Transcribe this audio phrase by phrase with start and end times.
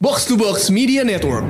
[0.00, 1.44] Box to Box Media Network.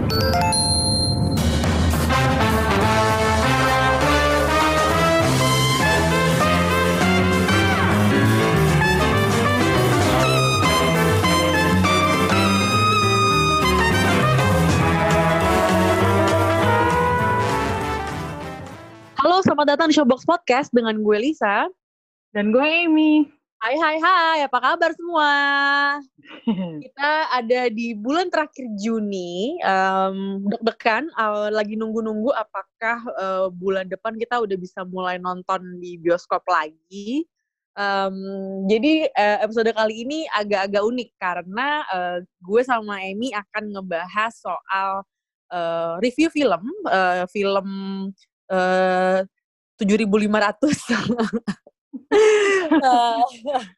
[19.15, 21.71] Halo, selamat datang di Showbox Podcast dengan gue Lisa.
[22.35, 23.31] Dan gue Amy.
[23.61, 25.33] Hai hai hai, apa kabar semua?
[26.81, 34.17] Kita ada di bulan terakhir Juni, um, deg-degan, uh, lagi nunggu-nunggu apakah uh, bulan depan
[34.17, 37.29] kita udah bisa mulai nonton di bioskop lagi.
[37.77, 44.41] Um, jadi uh, episode kali ini agak-agak unik karena uh, gue sama Amy akan ngebahas
[44.41, 45.05] soal
[45.53, 47.69] uh, review film, uh, film
[48.49, 49.21] uh,
[49.77, 51.61] 7.500
[52.81, 53.23] uh,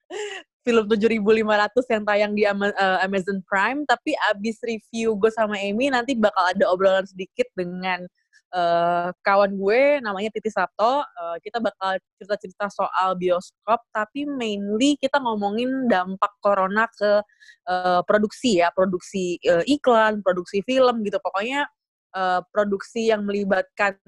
[0.66, 6.14] film 7.500 yang tayang di uh, Amazon Prime tapi abis review gue sama Amy nanti
[6.14, 8.06] bakal ada obrolan sedikit dengan
[8.54, 11.02] uh, kawan gue namanya Titi Sabto.
[11.02, 17.20] Uh, kita bakal cerita-cerita soal bioskop tapi mainly kita ngomongin dampak corona ke
[17.66, 21.18] uh, produksi ya produksi uh, iklan produksi film gitu.
[21.18, 21.66] Pokoknya
[22.14, 23.98] uh, produksi yang melibatkan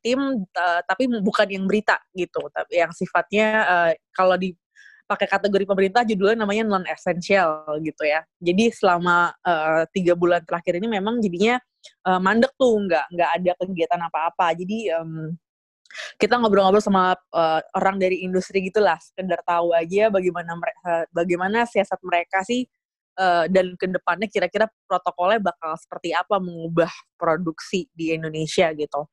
[0.00, 4.56] tim uh, tapi bukan yang berita gitu tapi yang sifatnya uh, kalau di
[5.04, 8.24] pakai kategori pemerintah judulnya namanya non essential gitu ya.
[8.40, 11.60] Jadi selama uh, tiga bulan terakhir ini memang jadinya
[12.08, 14.56] uh, mandek tuh nggak nggak ada kegiatan apa-apa.
[14.56, 15.36] Jadi um,
[16.18, 22.00] kita ngobrol-ngobrol sama uh, orang dari industri gitulah sekedar tahu aja bagaimana mereka bagaimana siasat
[22.02, 22.66] mereka sih
[23.18, 29.06] uh, dan ke depannya kira-kira protokolnya bakal seperti apa mengubah produksi di Indonesia gitu.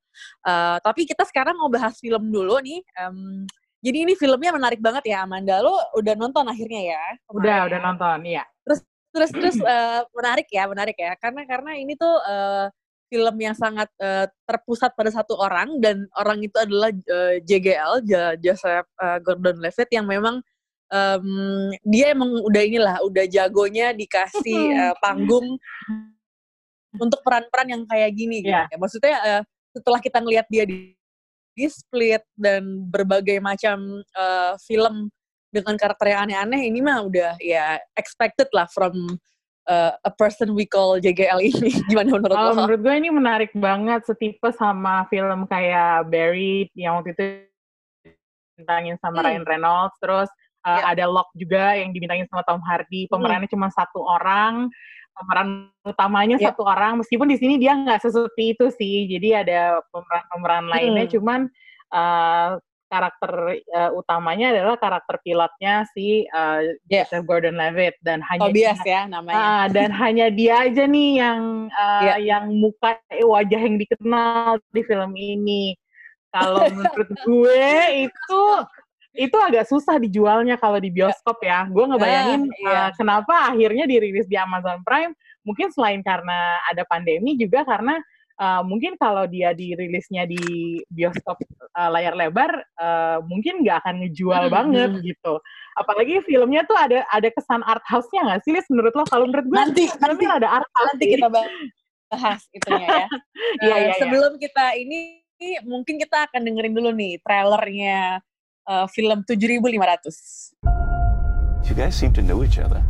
[0.44, 2.82] Uh, tapi kita sekarang mau bahas film dulu nih.
[3.02, 3.46] Um,
[3.82, 5.58] jadi ini filmnya menarik banget ya Amanda.
[5.58, 7.02] Lo udah nonton akhirnya ya?
[7.34, 8.46] Udah, udah nonton, iya.
[8.62, 8.80] Terus
[9.12, 11.18] terus terus uh, menarik ya, menarik ya.
[11.18, 12.70] Karena karena ini tuh uh,
[13.12, 18.06] film yang sangat uh, terpusat pada satu orang dan orang itu adalah uh, JGL,
[18.40, 20.40] Joseph uh, Gordon-Levitt yang memang
[20.92, 21.26] um,
[21.88, 25.56] dia emang udah inilah udah jagonya dikasih uh, panggung
[27.00, 28.68] untuk peran-peran yang kayak gini yeah.
[28.68, 28.76] gitu.
[28.76, 29.42] Maksudnya uh,
[29.72, 30.92] setelah kita ngelihat dia di,
[31.56, 35.08] di Split dan berbagai macam uh, film
[35.52, 38.92] dengan karakter yang aneh-aneh ini mah udah ya expected lah from
[39.68, 41.72] uh, a person we call JGL ini.
[41.92, 42.52] Gimana menurut oh, lo?
[42.64, 47.24] Menurut gue ini menarik banget setipe sama film kayak Buried yang waktu itu
[48.56, 49.26] bintangin sama hmm.
[49.28, 50.30] Ryan Reynolds terus
[50.64, 50.82] uh, eh, yeah.
[50.94, 53.54] ada Lock juga yang dibintangin sama Tom Hardy pemerannya hmm.
[53.54, 54.70] cuma satu orang
[55.12, 56.50] pemeran utamanya yeah.
[56.50, 59.60] satu orang meskipun di sini dia nggak sesuai itu sih jadi ada
[59.92, 61.14] pemeran-pemeran lainnya hmm.
[61.18, 61.40] cuman
[61.92, 62.56] uh,
[62.92, 63.32] karakter
[63.72, 66.60] uh, utamanya adalah karakter pilotnya si uh,
[66.92, 67.08] yeah.
[67.08, 72.02] Joseph Gordon-Levitt dan hanya Tobias ya namanya uh, dan hanya dia aja nih yang uh,
[72.04, 72.18] yeah.
[72.20, 75.72] yang muka eh, wajah yang dikenal di film ini
[76.28, 77.72] kalau menurut gue
[78.08, 78.42] itu
[79.12, 81.68] itu agak susah dijualnya kalau di bioskop ya.
[81.68, 82.80] Gue ngebayangin uh, iya.
[82.88, 85.12] uh, kenapa akhirnya dirilis di Amazon Prime.
[85.44, 88.00] Mungkin selain karena ada pandemi juga karena
[88.40, 90.40] uh, mungkin kalau dia dirilisnya di
[90.88, 91.44] bioskop
[91.76, 95.02] uh, layar lebar, uh, mungkin nggak akan ngejual hmm, banget hmm.
[95.04, 95.34] gitu.
[95.76, 99.04] Apalagi filmnya tuh ada ada kesan art house-nya nggak sih, Menurut lo?
[99.04, 100.88] Kalau menurut gue nanti nanti ada art house.
[100.96, 103.08] Nanti kita bahas itunya ya.
[103.62, 105.20] Iya, iya, iya, sebelum kita ini
[105.66, 108.22] mungkin kita akan dengerin dulu nih trailernya
[108.66, 110.14] uh, film 7500.
[111.68, 112.84] You guys seem to know each other.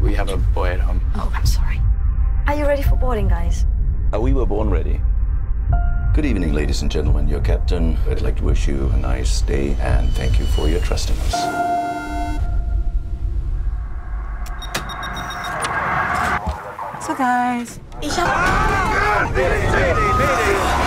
[0.00, 1.00] We have a boy at home.
[1.14, 1.80] Oh, I'm sorry.
[2.46, 3.66] Are you ready for boarding, guys?
[4.14, 5.00] Uh, we were born ready.
[6.14, 7.28] Good evening, ladies and gentlemen.
[7.28, 7.96] Your captain.
[8.08, 11.16] I'd like to wish you a nice day and thank you for your trust in
[11.18, 11.32] us.
[17.04, 17.80] So, guys.
[18.02, 18.24] Isha.
[19.36, 20.85] European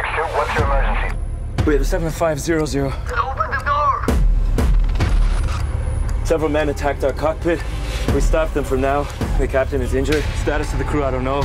[0.00, 1.16] 162, what's your emergency?
[1.66, 2.86] We have a 7500.
[2.86, 4.06] Open the door!
[6.24, 7.62] Several men attacked our cockpit.
[8.14, 9.02] We stopped them for now.
[9.38, 10.24] The captain is injured.
[10.42, 11.42] Status of the crew, I don't know.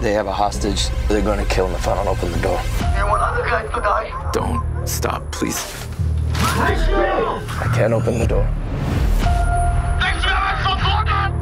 [0.00, 0.88] They have a hostage.
[1.08, 2.60] They're going to kill him if I don't open the door.
[2.98, 4.30] You want other guys to die?
[4.32, 5.86] Don't stop, please.
[6.34, 8.48] I can't open the door.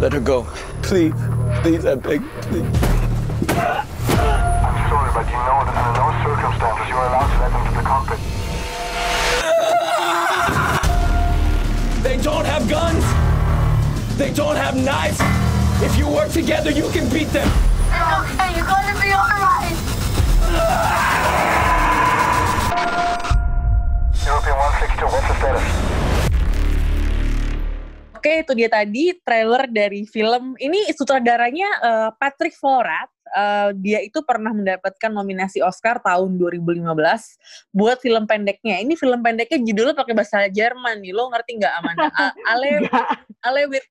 [0.01, 0.47] Let her go.
[0.83, 1.15] Please.
[1.63, 2.23] Please, I beg.
[2.43, 2.93] Please
[3.47, 3.92] but you
[5.47, 8.21] know that under no circumstances you are allowed to let them to the cockpit.
[12.03, 13.05] They don't have guns.
[14.19, 15.19] They don't have knives.
[15.83, 17.47] If you work together, you can beat them.
[17.47, 18.55] It's okay.
[18.57, 19.79] You're going to be all right.
[24.23, 25.67] European 162, what's the status?
[28.17, 30.55] Oke, itu dia tadi trailer dari film.
[30.55, 33.12] Ini sutradaranya uh, Patrick Vorat.
[33.33, 36.85] Uh, dia itu pernah mendapatkan nominasi Oscar tahun 2015
[37.73, 38.79] buat film pendeknya.
[38.85, 41.17] Ini film pendeknya judulnya pakai bahasa Jerman nih.
[41.17, 42.09] Lo ngerti nggak Amanda?
[42.53, 42.87] Ale
[43.43, 43.87] Ale with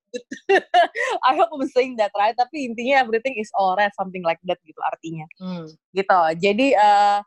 [1.27, 2.37] I hope I'm saying that right.
[2.37, 5.25] Tapi intinya everything is alright, something like that gitu artinya.
[5.41, 5.67] Hmm.
[5.91, 6.21] Gitu.
[6.39, 7.19] Jadi uh,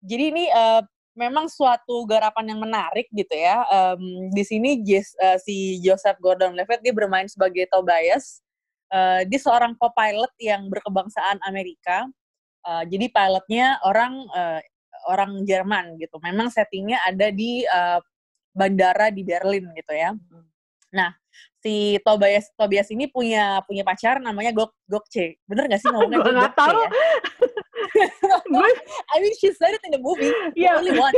[0.00, 0.82] jadi ini uh,
[1.16, 3.64] memang suatu garapan yang menarik gitu ya.
[3.72, 8.44] Um, di sini Jess, uh, si Joseph Gordon-Levitt dia bermain sebagai Tobias.
[8.86, 12.06] Uh, dia seorang co-pilot yang berkebangsaan Amerika.
[12.66, 14.60] Uh, jadi pilotnya orang uh,
[15.10, 16.18] orang Jerman gitu.
[16.22, 18.02] Memang settingnya ada di uh,
[18.56, 20.16] bandara di Berlin gitu ya.
[20.94, 21.12] Nah,
[21.60, 25.36] si Tobias Tobias ini punya punya pacar namanya Gok Gokce.
[25.44, 26.80] Bener gak sih ngomongnya Gokce tahu.
[26.80, 26.90] ya?
[29.12, 30.32] I mean she said it in the movie.
[30.56, 30.80] Yeah.
[30.80, 31.14] Only one.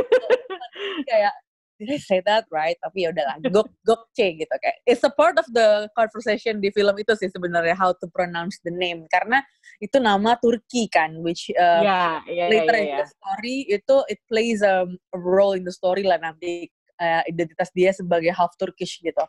[1.09, 1.33] kayak
[1.79, 2.75] did I say that right?
[2.83, 4.83] Tapi ya udahlah, gok gokce gitu kayak.
[4.83, 8.73] It's a part of the conversation di film itu sih sebenarnya how to pronounce the
[8.75, 9.39] name karena
[9.79, 13.95] itu nama Turki kan, which uh, yeah, yeah, later yeah, yeah, in the story itu
[14.11, 14.83] it plays a
[15.15, 16.67] role in the story lah nanti
[16.99, 19.23] uh, identitas dia sebagai half Turkish gitu.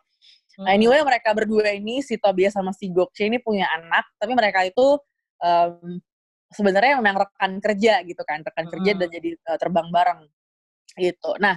[0.59, 0.67] Hmm.
[0.67, 4.99] Anyway, mereka berdua ini si Tobias sama si Gokce ini punya anak, tapi mereka itu
[5.39, 6.03] um,
[6.51, 8.73] sebenarnya memang rekan kerja gitu kan rekan hmm.
[8.75, 10.21] kerja dan jadi uh, terbang bareng
[10.99, 11.55] gitu nah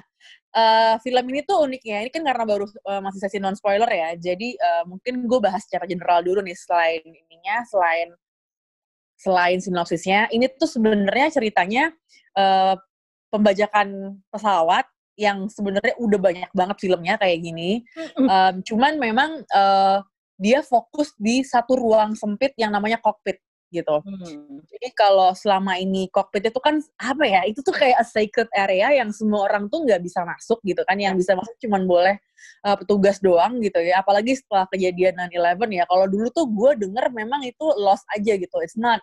[0.55, 2.07] uh, film ini tuh uniknya.
[2.07, 4.15] Ini kan karena baru uh, masih sesi non spoiler ya.
[4.17, 8.09] Jadi uh, mungkin gue bahas secara general dulu nih selain ininya selain
[9.19, 10.31] selain sinopsisnya.
[10.31, 11.85] Ini tuh sebenarnya ceritanya
[12.39, 12.79] uh,
[13.35, 17.87] pembajakan pesawat yang sebenarnya udah banyak banget filmnya kayak gini.
[18.19, 20.03] Um, cuman memang uh,
[20.35, 23.39] dia fokus di satu ruang sempit yang namanya kokpit
[23.75, 23.99] gitu.
[24.07, 24.63] Hmm.
[24.71, 27.41] Jadi kalau selama ini kokpit itu kan apa ya?
[27.43, 30.95] Itu tuh kayak a sacred area yang semua orang tuh nggak bisa masuk gitu kan.
[30.95, 32.15] Yang bisa masuk cuma boleh
[32.63, 34.01] uh, petugas doang gitu ya.
[34.07, 35.85] Apalagi setelah kejadian 9/11 ya.
[35.91, 38.57] Kalau dulu tuh gue denger memang itu lost aja gitu.
[38.63, 39.03] It's not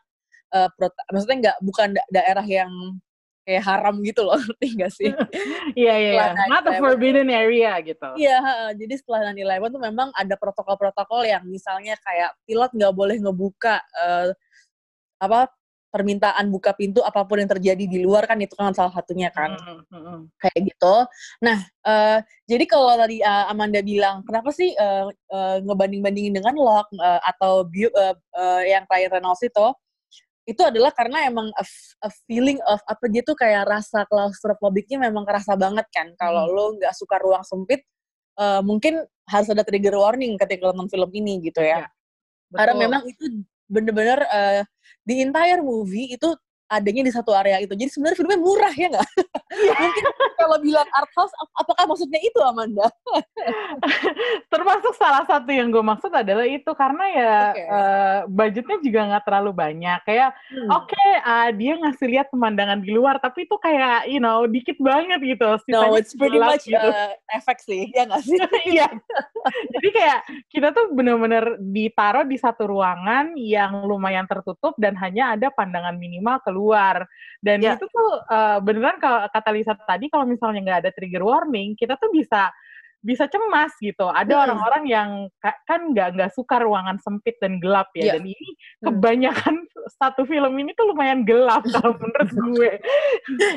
[0.55, 0.71] uh,
[1.11, 2.71] maksudnya nggak bukan da daerah yang
[3.41, 5.11] kayak haram gitu loh, ngerti gak sih?
[5.71, 6.25] Iya, iya, iya.
[6.51, 8.09] Not a forbidden area gitu.
[8.19, 8.37] Iya,
[8.75, 14.35] jadi setelah 9-11 tuh memang ada protokol-protokol yang misalnya kayak pilot nggak boleh ngebuka uh,
[15.21, 15.53] apa
[15.91, 19.59] permintaan buka pintu apa pun yang terjadi di luar kan itu kan salah satunya kan
[19.59, 20.19] mm -hmm.
[20.39, 20.95] kayak gitu.
[21.43, 26.87] Nah uh, jadi kalau tadi uh, Amanda bilang kenapa sih uh, uh, ngebanding-bandingin dengan Lock
[26.95, 29.67] uh, atau uh, uh, yang klien Reynolds itu
[30.49, 31.63] itu adalah karena emang a,
[32.01, 36.51] a feeling of apa dia tuh kayak rasa klaustrofobiknya memang kerasa banget kan kalau mm.
[36.55, 37.85] lo nggak suka ruang sempit
[38.41, 41.85] uh, mungkin harus ada trigger warning ketika nonton film ini gitu ya.
[41.85, 41.87] ya
[42.51, 44.61] karena memang itu bener-bener uh,
[45.07, 46.35] the entire movie itu
[46.71, 47.75] adanya di satu area itu.
[47.75, 49.09] Jadi sebenarnya filmnya murah ya nggak?
[49.51, 49.75] Yeah.
[49.75, 50.05] Mungkin
[50.39, 52.87] kalau bilang art house, apakah maksudnya itu Amanda?
[54.53, 57.67] Termasuk salah satu yang gue maksud adalah itu karena ya okay.
[57.67, 59.99] uh, eh, budgetnya juga nggak terlalu banyak.
[60.07, 60.69] Kayak hmm.
[60.71, 64.79] oke okay, uh, dia ngasih lihat pemandangan di luar, tapi itu kayak you know dikit
[64.79, 65.47] banget gitu.
[65.67, 66.79] Sisanya no, it's pretty much gitu.
[66.79, 68.39] uh, efek sih, ya nggak sih?
[68.61, 68.87] Iya.
[69.73, 70.19] Jadi kayak
[70.53, 76.37] kita tuh bener-bener ditaruh di satu ruangan yang lumayan tertutup dan hanya ada pandangan minimal
[76.45, 77.09] keluar keluar
[77.41, 77.73] dan yeah.
[77.73, 81.97] itu tuh uh, beneran kalau kata Lisa tadi kalau misalnya nggak ada trigger warning kita
[81.97, 82.53] tuh bisa
[83.01, 84.05] bisa cemas gitu.
[84.05, 84.93] Ada orang-orang hmm.
[84.93, 85.09] yang
[85.41, 88.13] kan nggak nggak suka ruangan sempit dan gelap ya.
[88.13, 88.21] Yeah.
[88.21, 88.85] Dan ini hmm.
[88.85, 89.89] kebanyakan hmm.
[89.97, 92.71] satu film ini tuh lumayan gelap kalau menurut gue.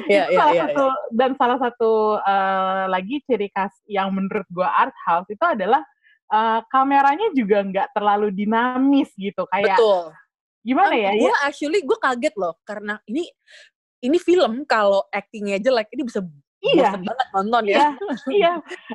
[0.08, 0.96] yeah, yeah, salah yeah, satu yeah.
[1.12, 1.92] dan salah satu
[2.24, 5.84] uh, lagi ciri khas yang menurut gue art house itu adalah
[6.32, 9.44] uh, kameranya juga nggak terlalu dinamis gitu.
[9.52, 10.23] Kayak Betul
[10.64, 11.12] gimana ya?
[11.14, 13.28] Gue actually gue kaget loh karena ini
[14.04, 16.20] ini film kalau actingnya jelek ini bisa
[16.64, 16.96] iya.
[16.96, 17.76] banget nonton ya.
[17.76, 17.88] Iya,
[18.32, 18.52] iya.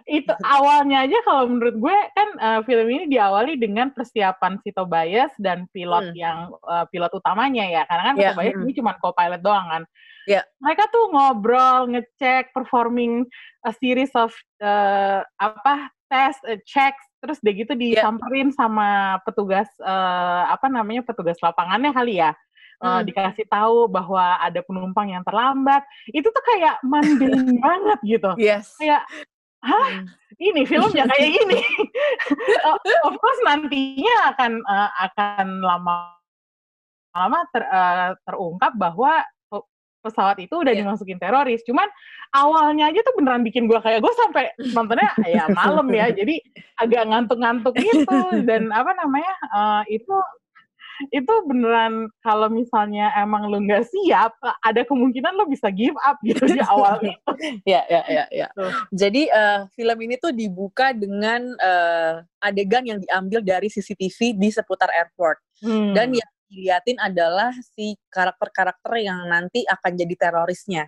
[0.10, 5.34] Itu awalnya aja kalau menurut gue kan uh, film ini diawali dengan persiapan si Tobias
[5.38, 6.18] dan pilot hmm.
[6.18, 7.82] yang uh, pilot utamanya ya.
[7.86, 8.34] Karena kan yeah.
[8.34, 8.64] Tobias hmm.
[8.66, 9.84] ini cuma co-pilot doang kan.
[10.30, 10.46] Yeah.
[10.62, 13.26] Mereka tuh ngobrol, ngecek, performing
[13.66, 14.30] a series of
[14.62, 18.04] uh, apa tes, uh, checks terus deh gitu iya.
[18.04, 18.58] disamperin yeah.
[18.58, 18.90] sama
[19.28, 22.32] petugas uh, apa namanya petugas lapangannya kali ya
[22.80, 28.76] uh, dikasih tahu bahwa ada penumpang yang terlambat itu tuh kayak mundane banget gitu yes.
[28.80, 29.04] kayak
[29.60, 30.08] hah hmm.
[30.40, 31.60] ini filmnya kayak gini
[33.08, 36.16] of course nantinya akan uh, akan lama
[37.12, 39.20] lama ter, uh, terungkap bahwa
[40.00, 40.82] pesawat itu udah yeah.
[40.84, 41.62] dimasukin teroris.
[41.68, 41.88] Cuman
[42.36, 46.40] awalnya aja tuh beneran bikin gue kayak gue sampai nontonnya ya malam ya, jadi
[46.80, 50.14] agak ngantuk-ngantuk gitu dan apa namanya uh, itu
[51.16, 56.44] itu beneran kalau misalnya emang lo nggak siap, ada kemungkinan lo bisa give up gitu
[56.44, 57.16] di awalnya.
[57.72, 58.48] ya, ya, ya, ya.
[58.92, 64.92] Jadi uh, film ini tuh dibuka dengan uh, adegan yang diambil dari CCTV di seputar
[64.92, 65.40] airport.
[65.64, 65.96] Hmm.
[65.96, 70.84] Dan yang diliatin adalah si karakter-karakter yang nanti akan jadi terorisnya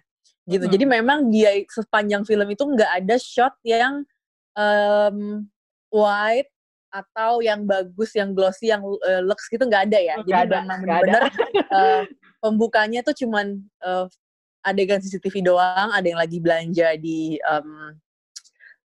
[0.50, 0.66] gitu.
[0.66, 0.74] Hmm.
[0.74, 4.02] Jadi memang dia sepanjang film itu nggak ada shot yang
[4.58, 5.46] um,
[5.94, 6.50] wide
[6.92, 10.16] atau yang bagus, yang glossy, yang uh, lux gitu nggak ada ya.
[10.20, 11.22] Gak Jadi ada, memang benar
[11.72, 12.04] uh,
[12.44, 14.10] pembukanya tuh cuman uh,
[14.66, 17.96] adegan CCTV doang, ada yang lagi belanja di um,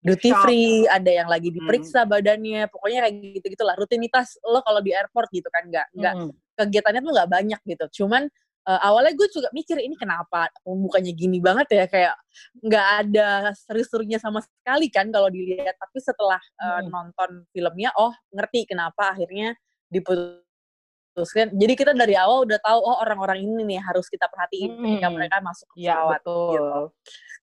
[0.06, 0.47] duty Shop.
[0.47, 2.11] free, ada yang lagi diperiksa hmm.
[2.14, 6.30] badannya, pokoknya kayak gitu gitulah rutinitas lo kalau di airport gitu kan nggak nggak hmm.
[6.57, 7.85] Kegiatannya tuh nggak banyak gitu.
[8.03, 8.27] Cuman
[8.67, 12.15] uh, awalnya gue juga mikir ini kenapa pembukanya gini banget ya kayak
[12.61, 16.91] nggak ada seru-serunya sama sekali kan kalau dilihat tapi setelah uh, hmm.
[16.91, 19.55] nonton filmnya oh ngerti kenapa akhirnya
[19.87, 24.83] diputuskan jadi kita dari awal udah tahu oh orang-orang ini nih harus kita perhatiin hmm.
[24.83, 26.51] ketika mereka masuk ke iya, pesawat ya, betul.
[26.51, 26.83] gitu.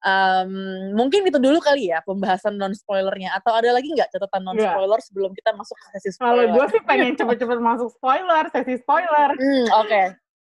[0.01, 4.57] Um, mungkin itu dulu kali ya pembahasan non spoilernya atau ada lagi nggak catatan non
[4.57, 5.05] spoiler yeah.
[5.05, 6.49] sebelum kita masuk ke sesi spoiler?
[6.49, 9.29] Kalau gue sih pengen cepet-cepet masuk spoiler, sesi spoiler.
[9.37, 10.05] Hmm, Oke, okay.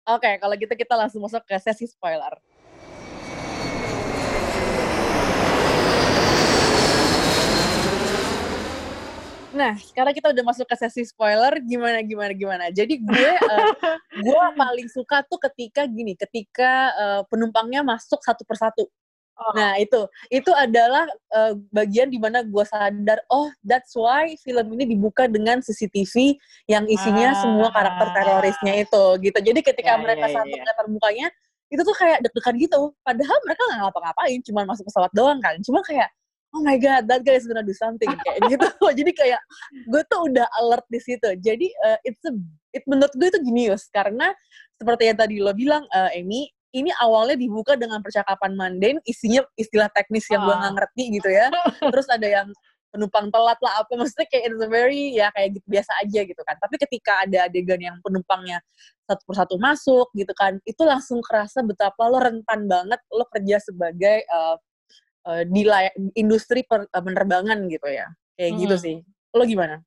[0.08, 2.36] Oke, okay, kalau gitu kita langsung masuk ke sesi spoiler.
[9.56, 11.56] Nah, sekarang kita udah masuk ke sesi spoiler.
[11.64, 12.64] Gimana, gimana, gimana?
[12.68, 13.72] Jadi gue, uh,
[14.12, 18.86] gue paling suka tuh ketika gini, ketika uh, penumpangnya masuk satu persatu.
[19.38, 19.54] Oh.
[19.54, 20.02] Nah itu,
[20.34, 25.62] itu adalah uh, bagian di mana gue sadar, oh that's why film ini dibuka dengan
[25.62, 26.34] CCTV
[26.66, 27.38] yang isinya ah.
[27.38, 29.38] semua karakter terorisnya itu, gitu.
[29.38, 30.74] Jadi ketika ya, mereka ya, satu ya.
[30.74, 31.26] terbukanya,
[31.70, 32.80] itu tuh kayak deg-degan gitu.
[33.06, 35.54] Padahal mereka nggak ngapa-ngapain, cuma masuk pesawat doang kan.
[35.62, 36.10] Cuma kayak,
[36.56, 38.66] oh my god, that guy is gonna do something kayak gitu.
[38.98, 39.40] Jadi kayak
[39.86, 41.30] gue tuh udah alert di situ.
[41.38, 42.34] Jadi uh, it's a,
[42.74, 44.34] it menurut gue itu genius karena
[44.74, 49.88] seperti yang tadi lo bilang, uh, Amy, ini awalnya dibuka dengan percakapan mundane, isinya istilah
[49.92, 50.76] teknis yang gue nggak ah.
[50.76, 51.46] ngerti gitu ya.
[51.92, 52.48] Terus ada yang
[52.88, 56.42] penumpang telat lah apa maksudnya kayak it's a very ya kayak gitu biasa aja gitu
[56.44, 56.56] kan.
[56.60, 58.60] Tapi ketika ada adegan yang penumpangnya
[59.04, 64.24] satu persatu masuk gitu kan, itu langsung kerasa betapa lo rentan banget lo kerja sebagai
[64.28, 64.56] uh,
[65.28, 65.64] uh, di
[66.16, 68.08] industri per, uh, penerbangan gitu ya.
[68.36, 68.62] Kayak gitu hmm.
[68.64, 68.96] gitu sih.
[69.36, 69.84] Lo gimana?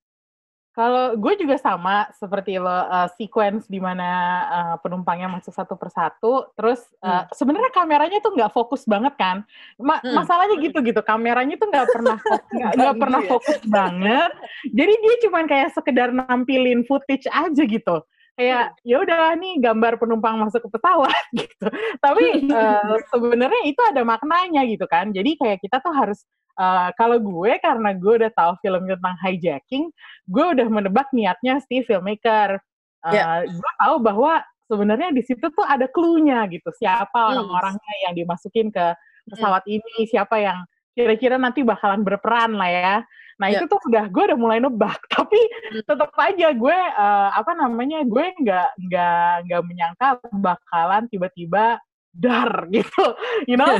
[0.72, 4.08] Kalau gue juga sama seperti lo uh, sequence di mana
[4.48, 7.36] uh, penumpangnya masuk satu persatu, terus uh, hmm.
[7.36, 9.44] sebenarnya kameranya tuh nggak fokus banget kan?
[9.76, 10.16] Ma hmm.
[10.16, 12.18] Masalahnya gitu gitu, kameranya tuh nggak pernah
[12.80, 13.28] nggak pernah ya?
[13.28, 14.32] fokus banget.
[14.72, 17.96] Jadi dia cuma kayak sekedar nampilin footage aja gitu.
[18.40, 18.88] Kayak hmm.
[18.88, 21.68] ya udah nih gambar penumpang masuk ke pesawat gitu.
[22.00, 25.12] Tapi uh, sebenarnya itu ada maknanya gitu kan.
[25.12, 26.24] Jadi kayak kita tuh harus
[26.58, 29.92] uh, kalau gue karena gue udah tahu film tentang hijacking,
[30.28, 32.60] gue udah menebak niatnya si filmmaker.
[33.06, 33.44] Uh, yeah.
[33.48, 34.42] Gue tahu bahwa
[34.72, 36.72] sebenarnya di situ tuh ada clue-nya gitu.
[36.72, 37.30] Siapa hmm.
[37.36, 38.96] orang-orangnya yang dimasukin ke
[39.28, 39.76] pesawat hmm.
[39.80, 40.64] ini, siapa yang
[40.96, 42.96] kira-kira nanti bakalan berperan lah ya.
[43.40, 43.60] Nah yeah.
[43.60, 45.84] itu tuh udah gue udah mulai nebak, tapi hmm.
[45.84, 51.82] tetap aja gue uh, apa namanya gue nggak nggak nggak menyangka bakalan tiba-tiba
[52.12, 53.16] dar gitu,
[53.48, 53.80] you know,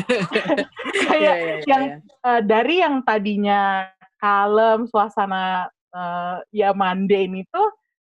[1.08, 1.84] kayak yeah, yeah, yeah, yang
[2.22, 3.90] Uh, dari yang tadinya
[4.22, 7.64] kalem suasana uh, ya mundane itu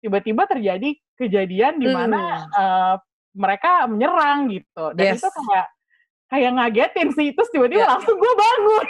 [0.02, 2.50] tiba-tiba terjadi kejadian di mana hmm.
[2.58, 2.96] uh,
[3.38, 5.22] mereka menyerang gitu dan yes.
[5.22, 5.68] itu kayak
[6.26, 7.94] kayak ngagetin sih terus tiba-tiba yeah.
[7.94, 8.86] langsung gue bangun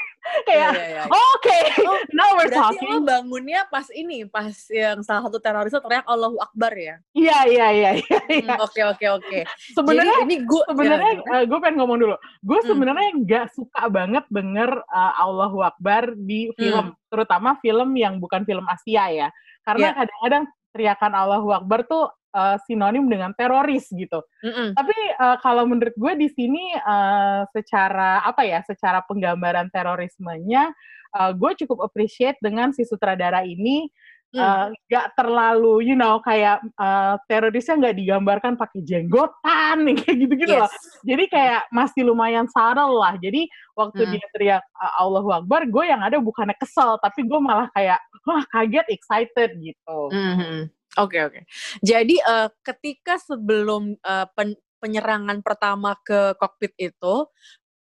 [0.48, 1.06] kayak yeah, yeah, yeah.
[1.08, 2.90] oke okay, oh, now we're berarti talking.
[2.92, 7.40] lo bangunnya pas ini pas yang salah satu teroris itu teriak Allahu Akbar ya iya
[7.48, 8.54] iya iya iya, iya.
[8.56, 9.40] Hmm, oke oke oke
[9.74, 12.68] sebenarnya ini gue sebenarnya ya, uh, gue pengen ngomong dulu gue hmm.
[12.68, 16.98] sebenarnya nggak suka banget denger uh, Allahu Akbar di film hmm.
[17.10, 19.28] terutama film yang bukan film Asia ya
[19.64, 24.22] karena kadang kadang-kadang teriakan Allahu Akbar tuh uh, sinonim dengan teroris gitu.
[24.46, 24.76] Mm-mm.
[24.78, 30.72] Tapi uh, kalau menurut gue di sini uh, secara apa ya, secara penggambaran terorismenya,
[31.18, 33.90] uh, gue cukup appreciate dengan si sutradara ini
[34.38, 40.62] uh, gak terlalu, you know, kayak uh, terorisnya nggak digambarkan pakai jenggotan, kayak gitu-gitu yes.
[40.62, 40.72] loh.
[41.08, 43.18] Jadi kayak masih lumayan subtle lah.
[43.18, 44.12] Jadi waktu mm.
[44.14, 44.64] dia teriak
[45.02, 50.00] Allahu Akbar, gue yang ada bukannya kesel, tapi gue malah kayak wah kaget, excited gitu.
[50.14, 50.62] Mm-hmm.
[51.00, 51.32] Oke okay, oke.
[51.32, 51.44] Okay.
[51.80, 57.28] Jadi uh, ketika sebelum uh, pen penyerangan pertama ke kokpit itu,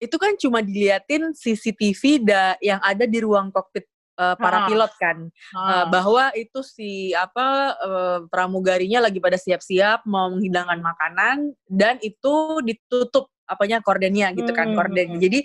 [0.01, 3.85] itu kan cuma diliatin CCTV da yang ada di ruang kokpit
[4.17, 4.67] uh, para ha.
[4.69, 11.37] pilot kan, uh, bahwa itu si apa uh, pramugarinya lagi pada siap-siap mau menghidangkan makanan
[11.69, 14.77] dan itu ditutup apanya kordennya gitu kan, hmm.
[14.77, 15.09] korden.
[15.17, 15.41] Hmm, Jadi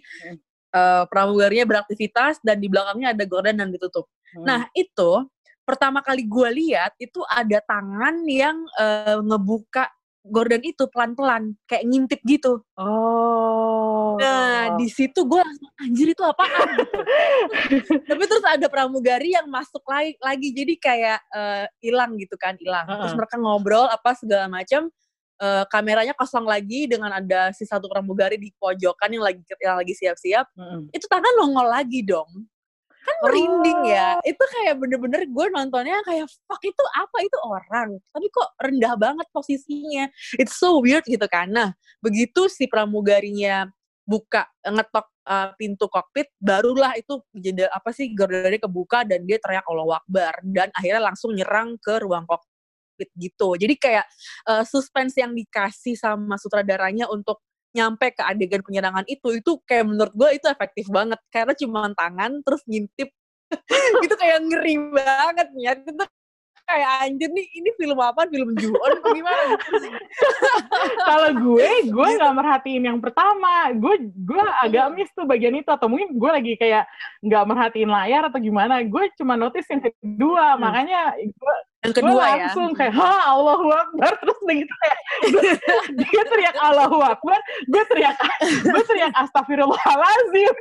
[0.73, 4.07] uh, pramugarinya beraktivitas dan di belakangnya ada gorden dan ditutup.
[4.35, 4.47] Hmm.
[4.47, 5.27] Nah itu
[5.71, 9.87] pertama kali gue lihat itu ada tangan yang uh, ngebuka
[10.21, 12.61] Gordon itu pelan-pelan kayak ngintip gitu.
[12.77, 14.21] Oh.
[14.21, 16.93] Nah, di situ gue langsung anjir itu apaan gitu.
[18.11, 21.19] Tapi terus ada pramugari yang masuk lagi, lagi jadi kayak
[21.81, 22.85] hilang uh, gitu kan, hilang.
[22.85, 22.99] Uh -uh.
[23.01, 24.93] Terus mereka ngobrol apa segala macam.
[25.41, 29.97] Uh, kameranya kosong lagi dengan ada si satu pramugari di pojokan yang lagi yang lagi
[29.97, 30.45] siap-siap.
[30.53, 30.81] Uh -uh.
[30.93, 32.45] Itu tangan nongol lagi dong
[33.01, 34.17] kan merinding ya.
[34.17, 34.23] oh.
[34.23, 37.17] itu kayak bener-bener gue nontonnya kayak fuck itu apa?
[37.25, 37.89] Itu orang.
[38.13, 40.05] Tapi kok rendah banget posisinya.
[40.37, 41.49] It's so weird gitu kan.
[41.49, 43.69] Nah begitu si pramugarinya
[44.05, 49.65] buka ngetok uh, pintu kokpit barulah itu jendela apa sih gordelnya kebuka dan dia teriak
[49.65, 50.33] Allah Akbar.
[50.45, 53.57] Dan akhirnya langsung nyerang ke ruang kokpit gitu.
[53.57, 54.05] Jadi kayak
[54.45, 60.13] uh, suspense yang dikasih sama sutradaranya untuk nyampe ke adegan penyerangan itu itu kayak menurut
[60.15, 61.19] gue itu efektif banget.
[61.31, 63.09] Karena cuma tangan terus ngintip.
[64.03, 66.05] Gitu kayak ngeri banget ya itu
[66.71, 68.23] kayak anjir nih ini film apa?
[68.31, 69.43] Film Juon gimana?
[71.09, 72.17] Kalau gue gue gitu.
[72.19, 73.75] nggak merhatiin yang pertama.
[73.75, 75.67] Gue gue agak miss tuh bagian itu.
[75.67, 76.87] Atau mungkin gue lagi kayak
[77.23, 78.79] nggak merhatiin layar atau gimana.
[78.87, 80.55] Gue cuma notice yang kedua.
[80.55, 80.63] Hmm.
[80.63, 82.29] makanya gue yang kedua gue ya?
[82.45, 82.77] langsung ya.
[82.77, 84.99] kayak ha Allahu Akbar terus begitu kayak
[85.97, 88.17] dia teriak Allahu Akbar gue teriak
[88.69, 90.55] gue teriak Astagfirullahalazim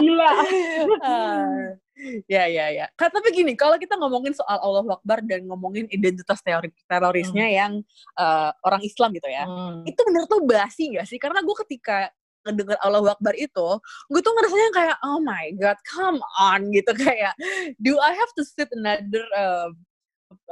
[0.00, 1.76] gila uh,
[2.26, 6.74] ya ya ya tapi gini kalau kita ngomongin soal Allahu Akbar dan ngomongin identitas teori
[6.90, 7.54] terorisnya hmm.
[7.54, 7.72] yang
[8.18, 9.86] uh, orang Islam gitu ya hmm.
[9.86, 12.10] itu menurut lo basi gak sih karena gue ketika
[12.46, 13.68] ngedenger Allahu Akbar itu,
[14.08, 16.94] gue tuh ngerasanya kayak, oh my God, come on, gitu.
[16.94, 17.34] Kayak,
[17.82, 19.74] do I have to sit another uh,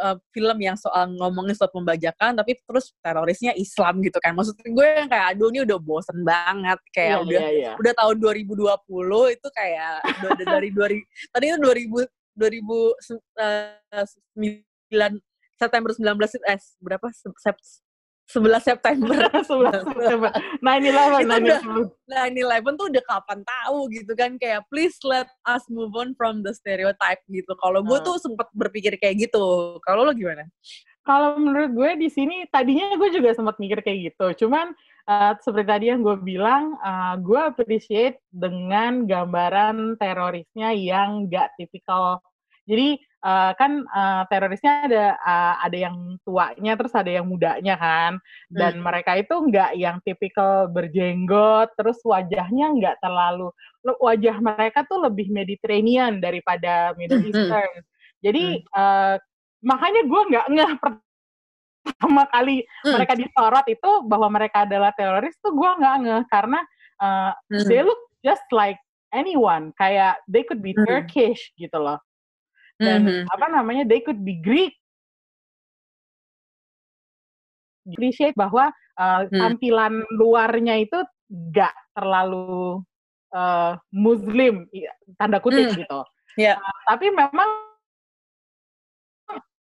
[0.02, 4.34] uh, film yang soal ngomongin soal pembajakan, tapi terus terorisnya Islam gitu kan.
[4.34, 6.78] Maksud gue yang kayak, aduh ini udah bosen banget.
[6.90, 7.74] Kayak yeah, udah yeah, yeah.
[7.78, 10.02] udah tahun 2020 itu kayak
[10.42, 15.22] dari 2000, tadi itu 2000, 2009
[15.54, 16.18] September 19
[16.50, 17.06] eh berapa
[18.24, 19.28] 11 September.
[19.50, 20.30] 11 September.
[20.64, 21.60] 9-11.
[22.08, 24.30] 9-11 tuh udah kapan tahu gitu kan.
[24.40, 27.52] Kayak please let us move on from the stereotype gitu.
[27.60, 28.06] Kalau gue hmm.
[28.06, 29.76] tuh sempet berpikir kayak gitu.
[29.84, 30.48] Kalau lo gimana?
[31.04, 34.48] Kalau menurut gue di sini tadinya gue juga sempat mikir kayak gitu.
[34.48, 34.72] Cuman
[35.04, 42.24] uh, seperti tadi yang gue bilang, uh, gue appreciate dengan gambaran terorisnya yang gak tipikal.
[42.64, 48.20] Jadi uh, kan uh, terorisnya ada uh, ada yang tuanya terus ada yang mudanya kan
[48.52, 48.84] dan hmm.
[48.84, 53.48] mereka itu nggak yang tipikal berjenggot terus wajahnya nggak terlalu
[53.98, 57.36] wajah mereka tuh lebih Mediterranean daripada Middle hmm, hmm.
[57.40, 57.72] Eastern
[58.20, 58.68] jadi hmm.
[58.76, 59.16] uh,
[59.64, 60.72] makanya gue nggak ngeh
[61.84, 62.92] pertama kali hmm.
[62.92, 66.60] mereka disorot itu bahwa mereka adalah teroris tuh gue nggak ngeh karena
[67.00, 67.64] uh, hmm.
[67.64, 68.76] they look just like
[69.12, 70.84] anyone kayak they could be hmm.
[70.84, 72.00] Turkish gitu loh
[72.82, 73.24] dan mm -hmm.
[73.30, 74.74] apa namanya they could be Greek
[77.84, 79.36] appreciate bahwa uh, hmm.
[79.36, 80.98] tampilan luarnya itu
[81.52, 82.80] gak terlalu
[83.36, 84.64] uh, Muslim
[85.20, 85.78] tanda kutip hmm.
[85.84, 86.00] gitu.
[86.40, 86.58] Yeah.
[86.58, 87.50] Uh, tapi memang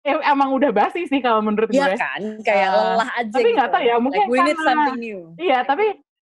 [0.04, 1.96] eh, emang udah basi sih kalau menurut ya gue.
[1.96, 3.32] Iya kan, kayak uh, lelah aja.
[3.32, 3.74] Tapi nggak gitu.
[3.76, 5.20] tahu ya, mungkin like we need something new.
[5.36, 5.86] Iya, tapi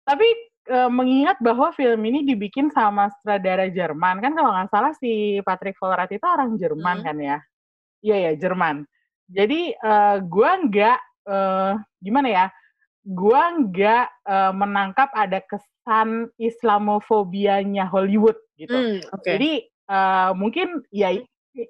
[0.05, 0.27] tapi
[0.69, 5.75] uh, mengingat bahwa film ini dibikin sama sutradara Jerman kan kalau nggak salah si Patrick
[5.82, 7.05] Vollrath itu orang Jerman hmm.
[7.05, 7.38] kan ya
[8.05, 8.86] iya ya Jerman
[9.29, 12.45] jadi uh, gua nggak uh, gimana ya
[13.03, 19.36] gua nggak uh, menangkap ada kesan Islamofobianya Hollywood gitu hmm, okay.
[19.36, 19.51] jadi
[19.89, 21.17] uh, mungkin ya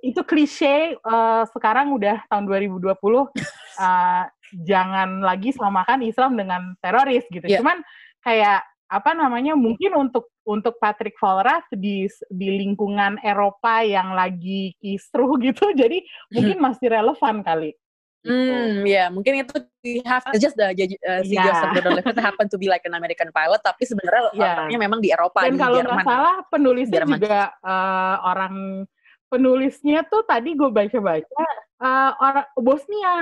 [0.03, 3.25] itu klise uh, sekarang udah tahun 2020 uh,
[4.69, 7.45] jangan lagi samakan Islam dengan teroris gitu.
[7.45, 7.61] Yeah.
[7.61, 7.81] Cuman
[8.21, 15.37] kayak apa namanya mungkin untuk untuk Patrick Vollrath di di lingkungan Eropa yang lagi kisruh
[15.45, 16.01] gitu jadi
[16.33, 16.65] mungkin hmm.
[16.65, 17.71] masih relevan kali.
[18.19, 18.35] Gitu.
[18.35, 19.07] Hmm, ya yeah.
[19.07, 21.55] mungkin itu we have to just the uh, si yeah.
[21.55, 24.43] Joseph Gordon-Levitt happen to be like an American pilot, tapi sebenarnya yeah.
[24.59, 27.15] orangnya memang di Eropa Dan di kalau nggak salah penulisnya Jerman.
[27.15, 28.83] juga uh, orang
[29.31, 31.47] penulisnya tuh tadi gue baca-baca
[31.79, 33.15] uh, orang Bosnia.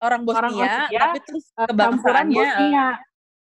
[0.00, 2.86] Orang Bosnia, orang Bosnia tapi terus kebangsaannya Bosnia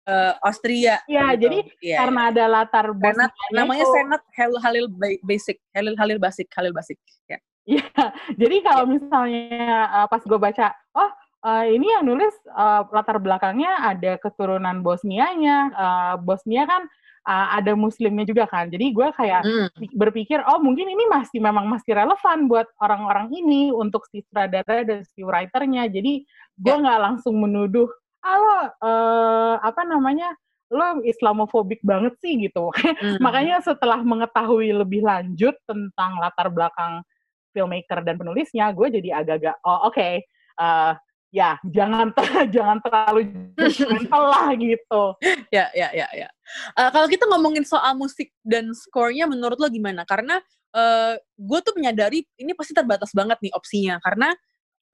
[0.08, 1.02] uh, Austria.
[1.10, 1.42] Iya, gitu.
[1.46, 2.30] jadi ya, karena ya.
[2.32, 4.88] ada latar Senat, namanya itu, Senat Halil Halil
[5.26, 6.98] Basic, Halil Halil Basic, Halil Basic.
[7.30, 7.38] Ya.
[7.66, 7.86] Iya,
[8.42, 11.12] jadi kalau misalnya uh, pas gue baca, oh
[11.46, 15.74] uh, ini yang nulis uh, latar belakangnya ada keturunan Bosnianya.
[15.74, 16.86] Uh, Bosnia kan
[17.26, 18.70] uh, ada Muslimnya juga kan.
[18.70, 19.98] Jadi gue kayak mm.
[19.98, 25.02] berpikir, oh mungkin ini masih memang masih relevan buat orang-orang ini untuk si sutradara dan
[25.06, 25.90] si writernya.
[25.90, 26.82] Jadi gue ya.
[26.82, 27.06] nggak yeah.
[27.10, 27.90] langsung menuduh
[28.26, 30.34] halo uh, apa namanya
[30.74, 32.74] lo Islamofobik banget sih gitu.
[33.06, 33.22] Mm.
[33.22, 37.04] Makanya setelah mengetahui lebih lanjut tentang latar belakang
[37.52, 40.24] filmmaker dan penulisnya, gue jadi agak-agak oh oke okay,
[40.58, 40.96] uh,
[41.30, 42.16] ya jangan
[42.56, 45.04] jangan terlalu judgmental lah gitu.
[45.52, 46.30] Ya ya ya ya.
[46.74, 50.08] Uh, kalau kita ngomongin soal musik dan skornya menurut lo gimana?
[50.08, 50.40] Karena
[50.74, 54.34] uh, gue tuh menyadari ini pasti terbatas banget nih opsinya karena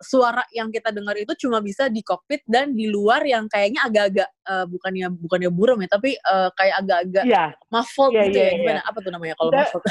[0.02, 4.30] suara yang kita dengar itu cuma bisa di kokpit dan di luar yang kayaknya agak-agak
[4.50, 7.50] uh, bukannya bukannya buram ya tapi uh, kayak agak-agak yeah.
[7.70, 8.58] muffled yeah, gitu yeah, ya.
[8.58, 8.80] gimana?
[8.82, 8.90] Yeah.
[8.90, 9.84] apa tuh namanya kalau muffled?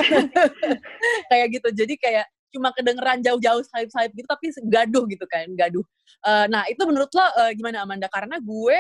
[1.31, 1.69] Kayak gitu.
[1.71, 5.87] Jadi kayak cuma kedengeran jauh-jauh sayap-sayap gitu tapi gaduh gitu kan gaduh.
[6.27, 8.11] Uh, nah itu menurut lo uh, gimana Amanda?
[8.11, 8.79] Karena gue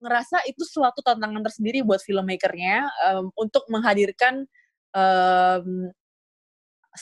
[0.00, 4.48] ngerasa itu suatu tantangan tersendiri buat filmmakernya um, untuk menghadirkan
[4.96, 5.92] um,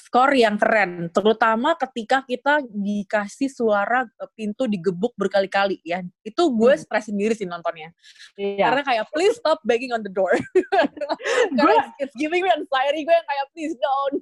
[0.07, 6.05] skor yang keren, terutama ketika kita dikasih suara e, pintu digebuk berkali-kali ya.
[6.23, 6.83] Itu gue hmm.
[6.87, 7.91] stres sendiri sih nontonnya.
[8.39, 8.71] Iya.
[8.71, 10.33] Karena kayak please stop banging on the door.
[11.59, 14.17] Karena it's giving me anxiety gue yang kayak please don't.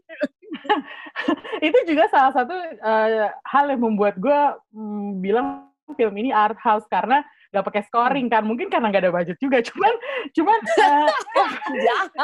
[1.66, 4.40] itu juga salah satu uh, hal yang membuat gue
[4.72, 7.22] mm, bilang film ini art house karena
[7.54, 9.94] gak pakai scoring kan mungkin karena gak ada budget juga cuman
[10.34, 11.08] cuman uh,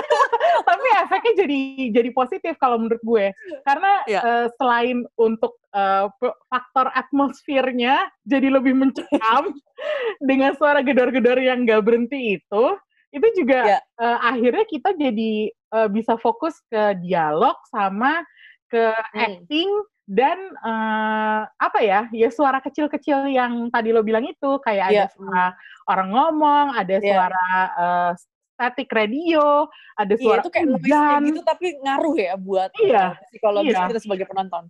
[0.68, 1.60] tapi efeknya jadi
[1.94, 3.26] jadi positif kalau menurut gue
[3.66, 4.22] karena yeah.
[4.22, 6.10] uh, selain untuk uh,
[6.50, 9.54] faktor atmosfernya jadi lebih mencekam
[10.30, 12.64] dengan suara gedor-gedor yang gak berhenti itu
[13.10, 13.82] itu juga yeah.
[13.98, 18.22] uh, akhirnya kita jadi uh, bisa fokus ke dialog sama
[18.70, 19.18] ke hmm.
[19.18, 19.70] acting
[20.10, 25.06] dan uh, apa ya ya suara kecil-kecil yang tadi lo bilang itu kayak yeah.
[25.06, 25.46] ada suara
[25.86, 27.06] orang ngomong ada yeah.
[27.06, 28.10] suara uh,
[28.58, 33.14] static radio ada iya, suara yeah, itu kayak hujan gitu tapi ngaruh ya buat iya,
[33.14, 33.86] uh, psikologis yeah.
[33.86, 34.66] kita sebagai penonton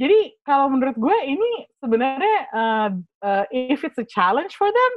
[0.00, 2.88] jadi kalau menurut gue ini sebenarnya uh,
[3.20, 4.92] uh, if it's a challenge for them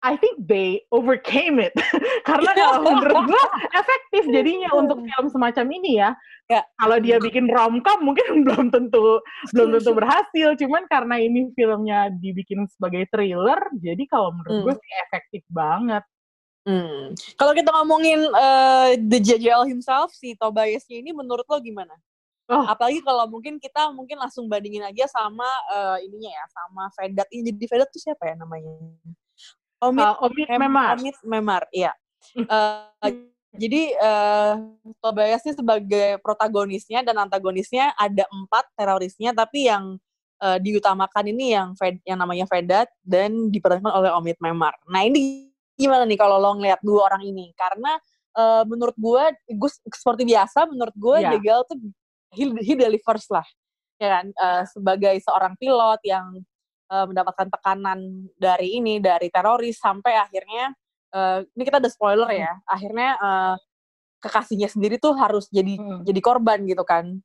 [0.00, 1.76] I think they overcame it
[2.28, 3.44] karena kalau menurut gue
[3.76, 6.16] efektif jadinya untuk film semacam ini ya.
[6.48, 6.64] ya.
[6.80, 9.20] Kalau dia bikin romcom mungkin belum tentu
[9.52, 14.64] belum tentu berhasil, cuman karena ini filmnya dibikin sebagai thriller, jadi kalau menurut hmm.
[14.64, 16.04] gue sih efektif banget.
[16.64, 17.16] Hmm.
[17.40, 21.92] Kalau kita ngomongin uh, the JJL himself si Tobiasnya ini menurut lo gimana?
[22.50, 22.66] Oh.
[22.66, 27.28] Apalagi kalau mungkin kita mungkin langsung bandingin aja sama uh, ininya ya, sama Vedat.
[27.30, 28.74] Ini jadi Vedat tuh siapa ya namanya?
[29.80, 30.94] Omid, uh, Omid Mem Memar.
[31.00, 31.92] Omid Memar, iya.
[32.36, 32.86] uh,
[33.56, 34.60] jadi uh,
[35.00, 39.96] Tobias ini sebagai protagonisnya dan antagonisnya ada empat terorisnya, tapi yang
[40.44, 44.76] uh, diutamakan ini yang Fed, yang namanya Vedat dan diperankan oleh Omid Memar.
[44.86, 47.50] Nah ini gimana nih kalau lo ngeliat dua orang ini?
[47.56, 47.96] Karena
[48.36, 51.32] uh, menurut gue, gue seperti biasa, menurut gue yeah.
[51.32, 51.80] Degal tuh
[52.36, 53.48] he, he delivers lah,
[53.96, 54.26] ya kan?
[54.36, 56.36] Uh, sebagai seorang pilot yang
[56.90, 60.74] uh, mendapatkan tekanan dari ini dari teroris sampai akhirnya
[61.14, 62.66] uh, ini kita ada spoiler ya hmm.
[62.66, 63.56] akhirnya uh,
[64.20, 66.04] kekasihnya sendiri tuh harus jadi hmm.
[66.04, 67.22] jadi korban gitu kan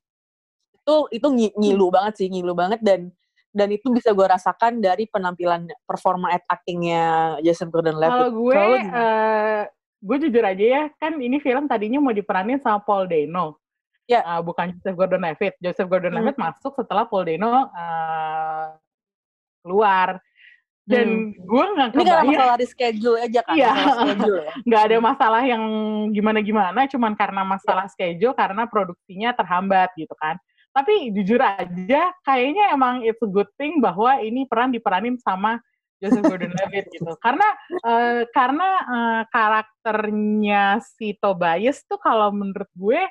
[0.85, 1.95] itu itu ngilu hmm.
[1.95, 3.09] banget sih ngilu banget dan
[3.55, 8.11] dan itu bisa gue rasakan dari penampilan performa actingnya Jason Gordon-Levitt.
[8.11, 9.63] Kalau gue, uh,
[10.03, 13.63] gue jujur aja ya, kan ini film tadinya mau diperanin sama Paul Dano.
[14.11, 14.27] Ya.
[14.27, 15.55] Uh, bukan Joseph Gordon-Levitt.
[15.63, 16.43] Joseph Gordon-Levitt hmm.
[16.51, 18.75] masuk setelah Paul Dano uh,
[19.65, 20.21] keluar
[20.85, 21.49] dan hmm.
[21.49, 22.05] gue nggak kebayang.
[22.05, 23.55] Ini karena masalah schedule aja kan?
[23.57, 24.53] Iya, ya?
[24.69, 25.63] nggak ada masalah yang
[26.13, 27.91] gimana-gimana, cuman karena masalah ya.
[27.91, 30.37] schedule, karena produksinya terhambat gitu kan.
[30.69, 35.57] Tapi jujur aja, kayaknya emang it's a good thing bahwa ini peran diperanin sama
[35.97, 37.17] Joseph Gordon-Levitt gitu.
[37.17, 37.49] Karena
[37.81, 43.01] uh, karena uh, karakternya si Tobias tuh kalau menurut gue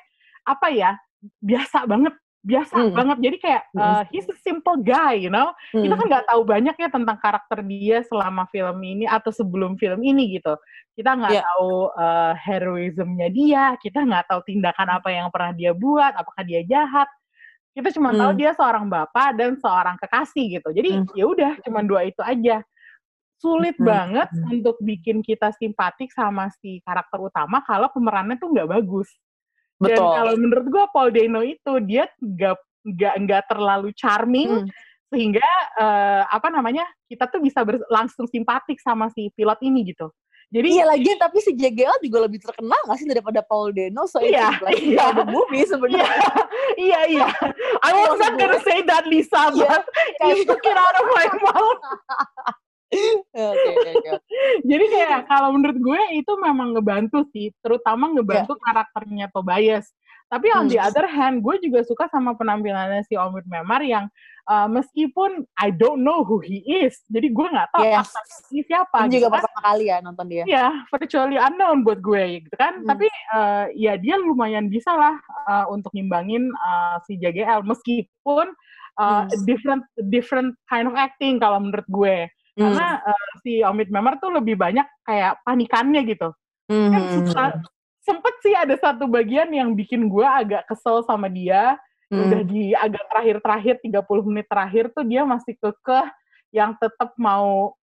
[0.47, 0.95] apa ya
[1.43, 2.15] biasa banget
[2.45, 2.93] biasa hmm.
[2.93, 5.81] banget jadi kayak uh, he's a simple guy you know hmm.
[5.81, 10.05] kita kan nggak tahu banyak ya tentang karakter dia selama film ini atau sebelum film
[10.05, 10.53] ini gitu
[10.93, 11.43] kita nggak yeah.
[11.43, 16.61] tahu uh, heroismnya dia kita nggak tahu tindakan apa yang pernah dia buat apakah dia
[16.69, 17.09] jahat
[17.73, 18.19] kita cuma hmm.
[18.21, 21.17] tahu dia seorang bapak dan seorang kekasih gitu jadi hmm.
[21.17, 22.61] ya udah cuma dua itu aja
[23.41, 23.89] sulit hmm.
[23.89, 24.53] banget hmm.
[24.53, 29.09] untuk bikin kita simpatik sama si karakter utama kalau pemerannya tuh nggak bagus
[29.79, 29.99] Betul.
[29.99, 34.69] Dan kalau menurut gue Paul Dano itu dia nggak nggak nggak terlalu charming hmm.
[35.09, 35.47] sehingga
[35.81, 40.07] uh, apa namanya kita tuh bisa langsung simpatik sama si pilot ini gitu.
[40.53, 44.21] Jadi iya lagi tapi si JGL juga lebih terkenal nggak sih daripada Paul Dano so
[44.21, 45.09] iya, like iya.
[45.11, 46.05] the movie sebenarnya.
[46.77, 47.27] iya iya.
[47.81, 49.81] I was not gonna say that Lisa, yeah.
[50.21, 51.81] but you took it out of my mouth.
[53.31, 54.13] Okay, okay, okay.
[54.69, 58.63] Jadi kayak kalau menurut gue itu memang ngebantu sih, terutama ngebantu yeah.
[58.63, 59.87] karakternya Tobias.
[60.25, 60.89] Tapi on the Hmm.
[60.89, 64.09] other hand, gue juga suka sama penampilannya si Omid Memar yang
[64.49, 68.09] uh, meskipun I don't know who he is, jadi gue nggak tahu Yes.
[68.09, 68.97] aktor ini siapa.
[69.05, 69.35] Ini gitu juga kan.
[69.37, 70.43] pertama kali ya nonton dia.
[70.49, 72.73] Iya, virtually unknown buat gue gitu kan.
[72.81, 72.89] Hmm.
[72.89, 73.05] Tapi
[73.37, 75.13] uh, ya dia lumayan bisa lah
[75.45, 78.49] uh, untuk ngimbangin uh, si JGL meskipun
[78.97, 79.45] uh, Hmm.
[79.45, 82.17] different different kind of acting kalau menurut gue.
[82.55, 82.71] Hmm.
[82.71, 86.31] Karena uh, si Omid Memar tuh lebih banyak kayak panikannya gitu.
[86.71, 86.91] Hmm.
[86.91, 87.59] Kan suka-
[88.01, 91.75] sempet sih ada satu bagian yang bikin gue agak kesel sama dia.
[92.07, 92.31] Hmm.
[92.31, 96.07] Udah di agak terakhir-terakhir 30 menit terakhir tuh dia masih kekeh
[96.55, 97.75] yang tetap mau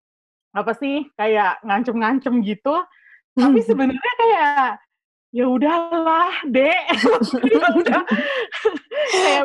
[0.56, 2.74] apa sih kayak ngancem-ngancem gitu.
[3.32, 4.80] Tapi sebenarnya kayak
[5.33, 6.85] ya udahlah, Dek.
[7.57, 8.03] ya udah.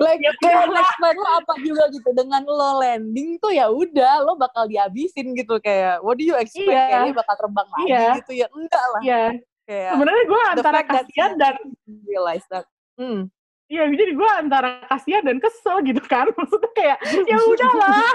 [0.03, 4.67] like ya kayak lo apa juga gitu dengan lo landing tuh ya udah lo bakal
[4.67, 6.85] dihabisin gitu kayak what do you expect Iya.
[6.91, 8.07] kayak dia bakal terbang lagi Iya.
[8.21, 9.21] gitu ya enggak lah Iya,
[9.65, 11.55] kayak sebenarnya gue antara kasihan dan
[12.05, 12.65] realize that
[12.99, 13.31] hmm.
[13.67, 16.31] Iya, jadi gue antara kasihan dan kesel gitu kan.
[16.39, 18.11] Maksudnya kayak, ya udahlah,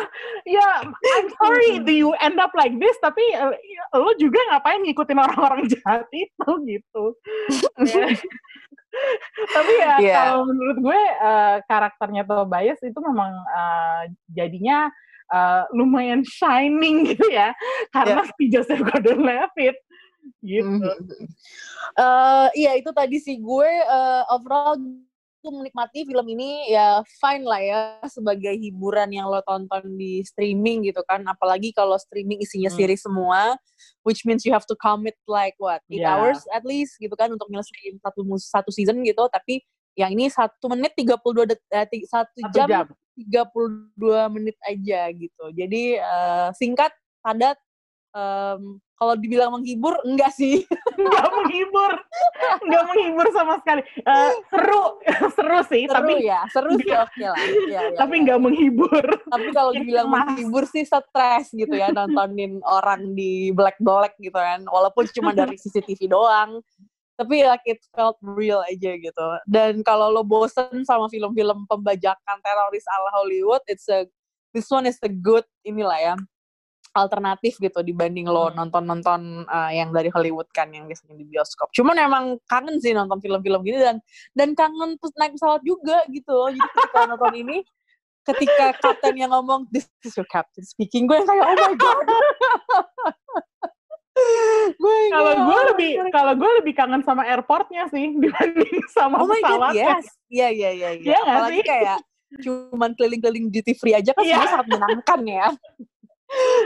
[0.49, 3.53] ya I'm sorry do you end up like this, tapi eh,
[3.93, 7.05] lo juga ngapain ngikutin orang-orang jahat itu gitu.
[7.85, 8.17] Ya.
[9.49, 10.17] tapi ya Iya.
[10.21, 14.89] kalau menurut gue eh, karakternya Tobias itu memang eh, jadinya
[15.29, 17.53] eh, lumayan shining gitu ya,
[17.93, 19.77] karena si Joseph Gordon-Levitt
[20.41, 20.81] gitu.
[20.81, 21.29] Mhm.
[21.93, 24.81] Eh, iya itu tadi sih gue eh, overall
[25.51, 31.03] menikmati film ini ya fine lah ya sebagai hiburan yang lo tonton di streaming gitu
[31.09, 32.79] kan apalagi kalau streaming isinya Hmm.
[32.79, 33.59] series semua
[34.07, 36.15] which means you have to commit like what eight Yeah.
[36.15, 39.65] hours at least gitu kan untuk nyelesain satu satu season gitu tapi
[39.99, 42.87] yang ini satu menit 32 det eh, satu jam, jam.
[43.19, 43.99] 32
[44.33, 47.59] menit aja gitu jadi eh, singkat padat
[48.13, 50.63] em, kalau dibilang menghibur enggak sih.
[51.03, 51.93] Nggak menghibur.
[52.63, 53.83] Nggak menghibur sama sekali.
[53.83, 54.85] Eh, seru.
[55.35, 57.37] Seru sih seru tapi ya seru sih oke lah.
[57.67, 58.39] Ya, ya, tapi ya.
[58.39, 59.03] menghibur.
[59.27, 60.23] Tapi kalau dibilang mas.
[60.31, 64.63] menghibur sih stres gitu ya nontonin orang di black black gitu kan.
[64.71, 66.63] Walaupun cuma dari CCTV doang
[67.13, 69.27] tapi like it felt real aja gitu.
[69.47, 74.07] Dan kalau lo bosen sama film-film pembajakan teroris ala Hollywood it's a
[74.55, 76.15] this one is a good inilah ya
[76.93, 78.65] alternatif gitu dibanding lo Hmm.
[78.65, 81.73] nonton-nonton uh, yang dari Hollywood kan yang biasanya di bioskop.
[81.73, 83.97] Cuman emang kangen sih nonton film-film gini dan
[84.37, 86.37] dan kangen terus naik pesawat juga gitu.
[86.53, 87.57] Jadi ketika nonton ini
[88.23, 92.07] ketika kapten yang ngomong this is your captain speaking gue yang kayak oh my god.
[95.13, 99.41] kalau gue oh lebih kalau gue lebih kangen sama airportnya sih dibanding sama Oh my
[99.41, 100.05] god, pesawatnya yes.
[100.29, 100.91] Iya, iya, iya.
[100.95, 101.03] iya.
[101.03, 101.67] Iya nggak Apalagi sih?
[101.67, 101.99] kayak
[102.33, 104.37] cuman keliling-keliling duty free aja kan Iya.
[104.41, 105.47] sebenarnya sangat menyenangkan ya.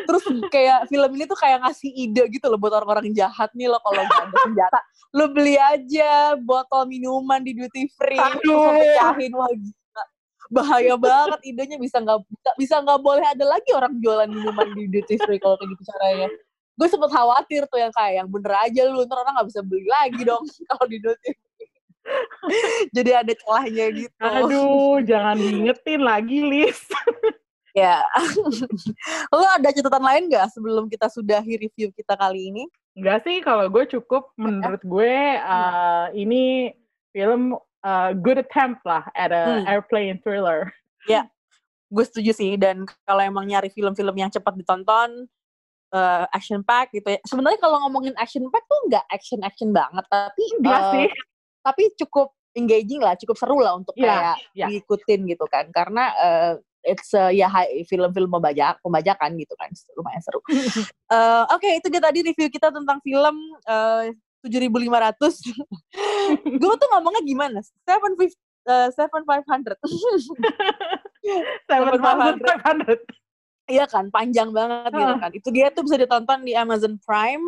[0.06, 3.82] Terus kayak film ini tuh kayak ngasih ide gitu loh buat orang-orang jahat nih lo
[3.82, 4.80] kalau nggak ada senjata,
[5.14, 8.70] lo beli aja botol minuman di duty free, Aduh.
[8.78, 10.04] pecahin wah gila.
[10.46, 14.86] Bahaya banget idenya bisa nggak bisa bisa nggak boleh ada lagi orang jualan minuman di
[14.86, 16.28] duty free kalau kayak gitu caranya.
[16.76, 19.86] Gue sempet khawatir tuh yang kayak yang bener aja lu ntar orang nggak bisa beli
[19.90, 21.70] lagi dong kalau di duty free.
[22.94, 24.22] Jadi ada celahnya gitu.
[24.22, 26.86] aduh jangan diingetin lagi Lis
[27.76, 28.00] Ya.
[29.36, 32.64] Lo ada catatan lain nggak sebelum kita sudahi review kita kali ini?
[32.96, 36.72] Enggak sih kalau gue cukup menurut gue uh, ini
[37.12, 37.52] film
[37.84, 39.64] uh, good attempt lah at a Hmm.
[39.68, 40.72] airplane thriller
[41.86, 42.58] Gue setuju sih.
[42.58, 45.30] Dan kalau emang nyari film-film yang cepat ditonton,
[45.94, 47.22] eh, action pack gitu ya.
[47.22, 51.06] Sebenarnya kalau ngomongin action pack tuh nggak action action banget, tapi enggak eh, sih
[51.62, 54.66] tapi cukup engaging lah, cukup seru lah untuk Iya, kayak iya.
[54.66, 55.70] diikutin gitu kan.
[55.70, 56.52] Karena eh,
[56.86, 57.50] it's uh, ya
[57.90, 59.68] film-film pembajak, pembajakan gitu kan,
[59.98, 60.40] lumayan seru.
[61.06, 64.10] Eh, Oke, itu dia tadi review kita tentang film eh,
[64.42, 65.22] 7.500.
[66.62, 67.58] Gue tuh ngomongnya gimana?
[67.62, 69.78] Seven fif- eh, seven five hundred.
[71.70, 73.00] seven five hundred
[73.66, 75.30] Iya kan, panjang banget gitu kan.
[75.34, 77.42] Itu dia tuh bisa ditonton di Amazon Prime.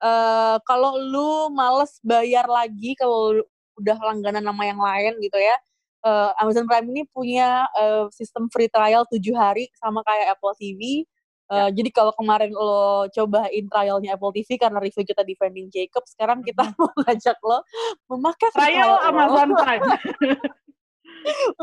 [0.00, 3.40] Eh kalau lu males bayar lagi, kalau
[3.80, 5.56] udah langganan nama yang lain gitu ya,
[6.02, 11.06] eh, Amazon Prime ini punya eh, sistem free trial 7 hari sama kayak Apple TV.
[11.52, 16.02] Eh, Jadi kalau kemarin lo cobain trialnya Apple TV karena review kita di Vending Jacob,
[16.08, 17.60] sekarang kita mau ngajak lo
[18.08, 19.84] memakai trial lo Amazon Prime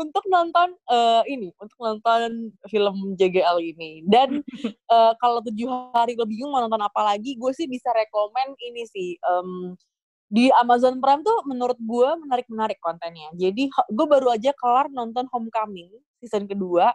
[0.02, 4.06] untuk nonton eh, ini, untuk nonton film JGL ini.
[4.06, 4.40] Dan
[4.94, 8.82] eh, kalau tujuh hari lo bingung mau nonton apa lagi, gue sih bisa rekomen ini
[8.88, 9.18] sih.
[9.20, 9.74] em,
[10.30, 13.34] di Amazon Prime tuh menurut gue menarik-menarik kontennya.
[13.34, 15.90] Jadi gue baru aja kelar nonton Homecoming
[16.22, 16.94] season kedua.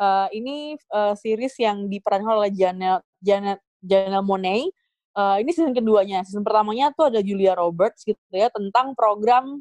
[0.00, 4.72] Eh, ini eh, series yang diperankan oleh Janelle Janelle Janelle Monáe.
[5.12, 6.24] Eh, ini season keduanya.
[6.24, 9.60] Season pertamanya tuh ada Julia Roberts gitu ya tentang program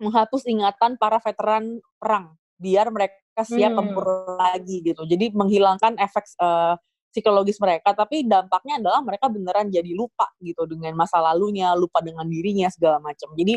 [0.00, 3.78] menghapus ingatan para veteran perang biar mereka siap Hmm.
[3.84, 4.06] tempur
[4.40, 5.04] lagi gitu.
[5.04, 6.80] Jadi menghilangkan efek uh,
[7.14, 12.26] psikologis mereka, tapi dampaknya adalah mereka beneran jadi lupa gitu dengan masa lalunya, lupa dengan
[12.26, 13.30] dirinya segala macam.
[13.38, 13.54] Jadi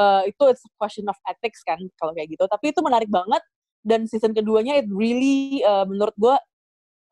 [0.00, 2.48] uh, itu it's a question of ethics kan kalau kayak gitu.
[2.48, 3.44] Tapi itu menarik banget
[3.84, 6.36] dan season keduanya it really uh, menurut gue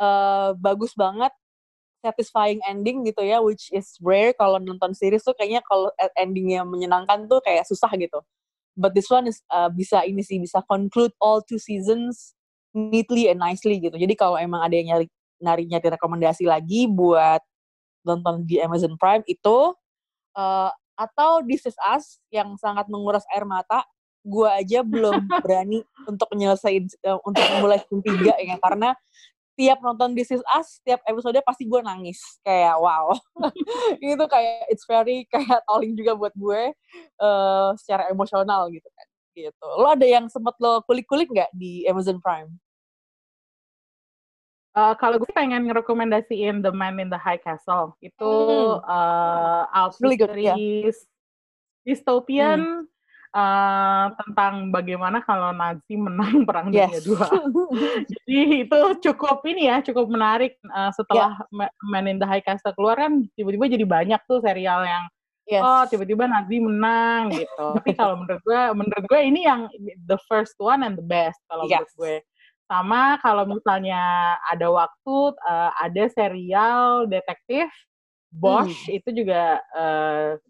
[0.01, 1.31] uh, bagus banget
[2.03, 7.31] satisfying ending gitu ya which is rare kalau nonton series tuh kayaknya kalau endingnya menyenangkan
[7.31, 8.19] tuh kayak susah gitu
[8.75, 12.35] but this one is uh, bisa ini sih bisa conclude all two seasons
[12.75, 15.07] neatly and nicely gitu jadi kalau emang ada yang nyari
[15.43, 17.43] nyari nyari rekomendasi lagi buat
[18.07, 19.75] nonton di Amazon Prime itu
[20.39, 23.83] uh, atau This Is Us yang sangat menguras air mata
[24.23, 28.95] gue aja belum berani untuk menyelesaikan uh, untuk mulai season 3 ya karena
[29.53, 32.41] tiap nonton This Is Us, tiap episode pasti gue nangis.
[32.41, 33.13] Kayak wow.
[34.01, 36.73] itu kayak it's very kayak tolling juga buat gue
[37.21, 39.07] uh, secara emosional gitu kan.
[39.33, 39.69] Gitu.
[39.81, 42.53] Lo ada yang sempet lo kulik-kulik nggak di Amazon Prime?
[44.73, 48.33] Uh, kalau gue pengen ngerekomendasiin The Man in the High Castle itu
[48.81, 49.69] Hmm.
[49.69, 50.57] uh, Really good, yeah.
[51.85, 52.89] dystopian
[53.35, 57.05] uh, tentang bagaimana kalau Nazi menang perang dunia Yes.
[57.05, 57.27] dua.
[58.17, 60.57] Jadi itu cukup ini ya, cukup menarik.
[60.65, 64.87] Uh, setelah Ma- Man in the High Castle keluar kan tiba-tiba jadi banyak tuh serial
[64.87, 65.05] yang
[65.45, 65.61] yes.
[65.61, 67.67] oh tiba-tiba Nazi menang gitu.
[67.77, 69.69] Tapi kalau menurut gue, menurut gue ini yang
[70.07, 71.83] the first one and the best kalau Yes.
[71.83, 72.15] menurut gue.
[72.73, 74.01] Sama kalau misalnya
[74.49, 77.69] ada waktu uh, ada serial detektif
[78.33, 78.97] Bosch Hmm.
[78.97, 80.41] itu juga uh,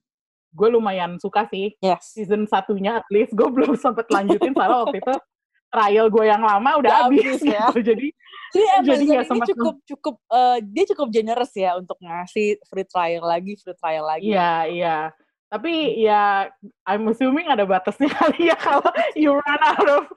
[0.54, 2.14] gue lumayan suka sih Yes.
[2.14, 5.14] season satunya at least gue belum sempet lanjutin soalnya waktu itu
[5.72, 7.72] trial gue yang lama udah habis ya.
[7.74, 7.80] gitu.
[7.90, 8.06] Jadi
[8.52, 12.86] Jadi Jadi Amazon ini sempat cukup cukup eh, dia cukup generous ya untuk ngasih free
[12.86, 14.28] trial lagi, free trial lagi.
[14.30, 14.96] Iya, iya.
[15.52, 16.48] Tapi ya,
[16.88, 20.08] I'm assuming ada batasnya kali ya kalau you run out of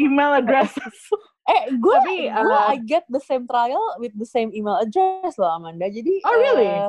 [0.00, 0.96] email addresses.
[1.44, 5.36] Eh, gue Tapi, gue uh, I get the same trial with the same email address
[5.36, 5.92] loh Amanda.
[5.92, 6.64] Jadi Oh, really?
[6.64, 6.88] eh,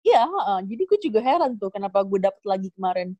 [0.00, 0.58] Iya, heeh.
[0.64, 3.12] jadi gue juga heran tuh kenapa gue dapet lagi kemarin.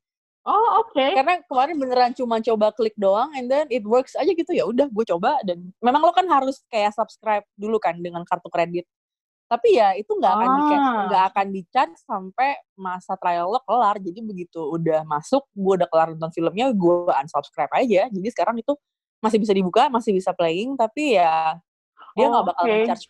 [0.48, 0.96] Oh, oke.
[0.96, 4.88] Karena kemarin beneran cuma coba klik doang and then it works aja gitu ya udah
[4.88, 8.88] gue coba dan memang lo kan harus kayak subscribe dulu kan dengan kartu kredit.
[9.50, 10.78] Tapi ya itu nggak akan di Ah.
[11.10, 13.98] nggak akan di charge sampai masa trial lo kelar.
[13.98, 18.06] Jadi begitu udah masuk, gue udah kelar nonton filmnya, gue unsubscribe aja.
[18.06, 18.78] Jadi sekarang itu
[19.18, 21.58] masih bisa dibuka, masih bisa playing, tapi ya
[22.14, 22.86] dia Oh, nggak bakal oke.
[22.86, 23.04] charge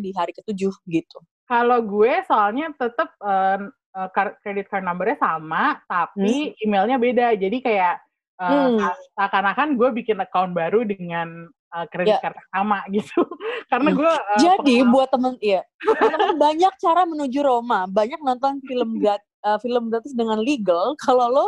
[0.00, 1.18] di hari ketujuh gitu.
[1.44, 3.60] Kalau gue soalnya tetap uh,
[3.92, 7.36] uh, kar- credit card numbernya sama, tapi emailnya beda.
[7.36, 8.00] Jadi kayak
[8.40, 8.96] uh, Hmm.
[9.12, 12.20] seakan-akan gue bikin account baru dengan uh, kredit Ya.
[12.22, 13.18] yang sama gitu.
[13.72, 18.60] Karena gue uh, Jadi pengalaman- buat temen iya, temen banyak cara menuju Roma, banyak nonton
[18.62, 20.92] film grat, eh, film gratis dengan legal.
[20.96, 21.46] Kalau lo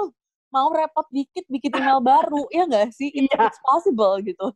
[0.48, 3.10] mau repot dikit bikin email baru, ya nggak sih?
[3.10, 3.48] It- Iya.
[3.48, 4.48] It's possible gitu.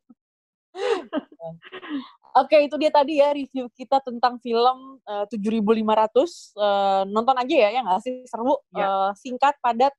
[2.35, 6.55] Oke, itu dia tadi ya review kita tentang film eh, 7.500.
[6.55, 8.15] Eh, nonton aja ya, ya nggak sih?
[8.25, 8.87] Seru, Ya.
[8.87, 9.91] eh, singkat, padat,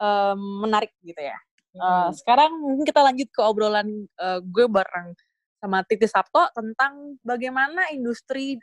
[0.00, 1.36] eh, menarik gitu ya.
[1.74, 2.14] Eh, Hmm.
[2.14, 5.10] sekarang mungkin kita lanjut ke obrolan eh, gue bareng
[5.58, 8.60] sama Titi Sabto tentang bagaimana industri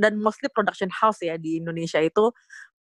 [0.00, 2.32] dan mostly production house ya di Indonesia itu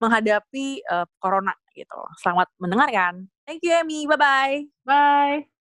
[0.02, 2.00] menghadapi eh, corona gitu.
[2.24, 3.30] Selamat mendengarkan.
[3.46, 4.70] Thank you Amy, bye-bye.
[4.86, 5.59] Bye.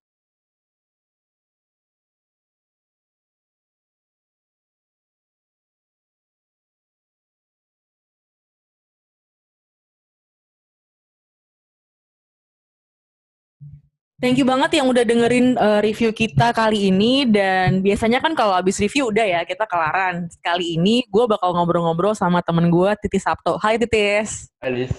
[14.27, 18.59] Thank you banget yang udah dengerin uh, review kita kali ini dan biasanya kan kalau
[18.59, 20.27] abis review udah ya kita kelaran.
[20.43, 23.55] Kali ini gue bakal ngobrol-ngobrol sama temen gue Titi Sabto.
[23.63, 24.51] Hai Titis.
[24.59, 24.91] Alis.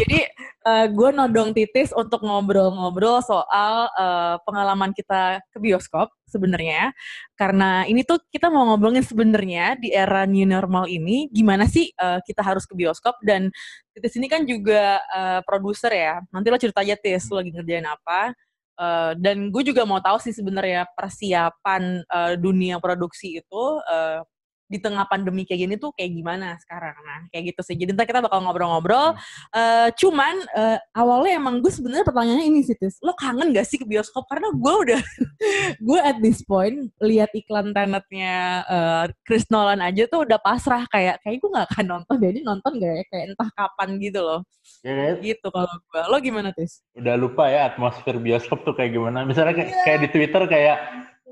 [0.00, 0.24] Jadi
[0.68, 6.92] uh, gue nodong Titis untuk ngobrol-ngobrol soal uh, pengalaman kita ke bioskop sebenarnya.
[7.34, 12.20] Karena ini tuh kita mau ngobrolin sebenarnya di era new normal ini gimana sih uh,
[12.20, 13.48] kita harus ke bioskop dan
[13.96, 16.14] Titis ini kan juga uh, produser ya.
[16.28, 18.36] Nanti lo cerita aja Tis, lo lagi ngerjain apa.
[18.78, 24.22] Uh, dan gue juga mau tahu sih sebenarnya persiapan uh, dunia produksi itu uh,
[24.68, 26.94] di tengah pandemi kayak gini tuh kayak gimana sekarang.
[27.00, 27.74] Nah, kayak gitu sih.
[27.74, 29.16] Jadi ntar kita bakal ngobrol-ngobrol.
[29.50, 33.00] Uh, cuman uh, awalnya emang gue sebenarnya pertanyaannya ini sih, Tis.
[33.00, 34.28] Lo kangen gak sih ke bioskop?
[34.28, 35.00] Karena gue udah,
[35.88, 41.24] gue at this point lihat iklan tenetnya uh, Chris Nolan aja tuh udah pasrah kayak
[41.24, 42.16] kayak gue gak akan nonton.
[42.20, 43.04] Jadi nonton gak ya?
[43.08, 44.40] Kayak entah kapan gitu loh.
[44.84, 45.14] Ya, kan?
[45.24, 46.02] Gitu kalau gue.
[46.12, 46.84] Lo gimana, Tis?
[46.92, 49.24] Udah lupa ya atmosfer bioskop tuh kayak gimana.
[49.24, 50.76] Misalnya kayak, kayak di Twitter kayak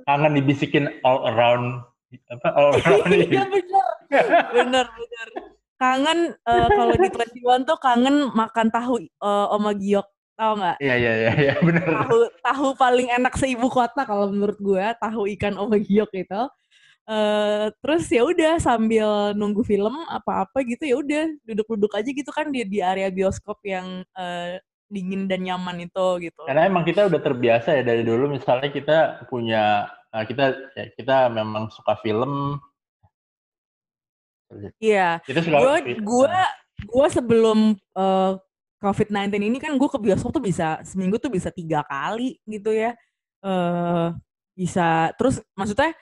[0.06, 1.82] kangen dibisikin all around
[2.30, 3.86] apa all around Iya bener,
[4.52, 5.28] bener bener.
[5.76, 7.08] Kangen eh, kalau di
[7.42, 10.76] 21 tuh kangen makan tahu eh, Oma Giok Tahu nggak?
[10.84, 11.88] Iya iya iya iya benar.
[12.04, 16.42] Tahu tahu paling enak seibu kota kalau menurut gue tahu ikan omegiok itu.
[17.06, 22.50] Uh, terus ya udah sambil nunggu film apa-apa gitu ya udah duduk-duduk aja gitu kan
[22.50, 24.58] di di area bioskop yang uh,
[24.90, 26.42] dingin dan nyaman itu gitu.
[26.44, 28.98] Karena emang kita udah terbiasa ya dari dulu misalnya kita
[29.32, 32.56] punya uh, kita ya, kita memang suka film.
[34.80, 35.20] Iya.
[35.28, 36.36] Suka gue gue
[36.88, 38.32] gue sebelum uh,
[38.80, 42.96] COVID-19 ini kan gue ke bioskop tuh bisa seminggu tuh bisa tiga kali gitu ya.
[43.44, 44.16] Uh,
[44.56, 45.92] bisa terus maksudnya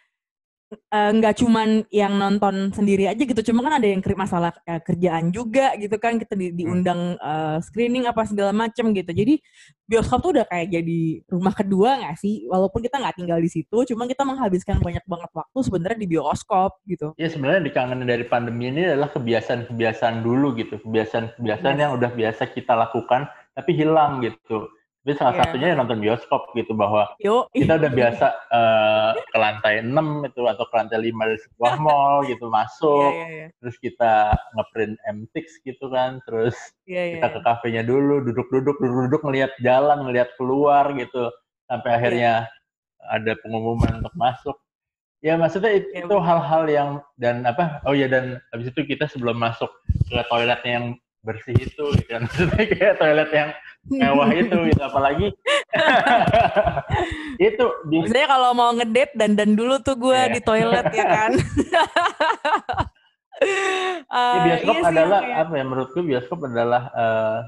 [0.91, 5.35] nggak uh, cuman yang nonton sendiri aja gitu, cuma kan ada yang masalah uh, kerjaan
[5.35, 9.11] juga gitu kan kita di, diundang uh, screening apa segala macem gitu.
[9.11, 9.41] Jadi
[9.85, 12.45] bioskop tuh udah kayak jadi rumah kedua nggak sih?
[12.49, 16.79] Walaupun kita nggak tinggal di situ, cuma kita menghabiskan banyak banget waktu sebenarnya di bioskop
[16.89, 17.13] gitu.
[17.21, 21.83] Ya sebenarnya dikangenin dari pandemi ini adalah kebiasaan-kebiasaan dulu gitu, kebiasaan-kebiasaan yes.
[21.83, 24.67] yang udah biasa kita lakukan tapi hilang gitu
[25.05, 25.45] tapi salah yeah.
[25.45, 27.45] satunya ya nonton bioskop gitu bahwa Yo.
[27.53, 29.93] kita udah biasa uh, ke lantai 6
[30.33, 33.13] itu atau ke lantai 5 dari sebuah mall gitu masuk.
[33.13, 33.49] Yeah, yeah, yeah.
[33.61, 34.13] Terus kita
[34.57, 36.25] ngeprint MTX gitu kan.
[36.25, 36.57] Terus
[36.89, 37.45] yeah, yeah, kita ke iya.
[37.45, 41.29] kafenya dulu, duduk-duduk, duduk-duduk ngelihat jalan, ngelihat keluar gitu.
[41.69, 41.97] Sampai iya.
[42.01, 43.15] akhirnya yeah.
[43.21, 44.57] ada pengumuman untuk masuk.
[45.21, 46.91] Ya maksudnya itu, yeah, hal-hal yang
[47.21, 47.85] dan apa?
[47.85, 49.69] Oh ya dan habis itu kita sebelum masuk
[50.09, 50.87] ke toiletnya yang
[51.25, 52.23] bersih itu gitu kan.
[52.29, 53.51] Maksudnya kayak toilet yang
[53.89, 54.83] mewah itu gitu.
[54.85, 55.27] Apalagi
[57.49, 60.31] itu biasanya kalau mau ngedate dan dan dulu tuh gue yeah.
[60.31, 61.33] di toilet ya kan?
[64.15, 65.65] Uh, ya, bioskop iya adalah sih, apa ya?
[65.67, 67.39] Menurutku bioskop adalah uh,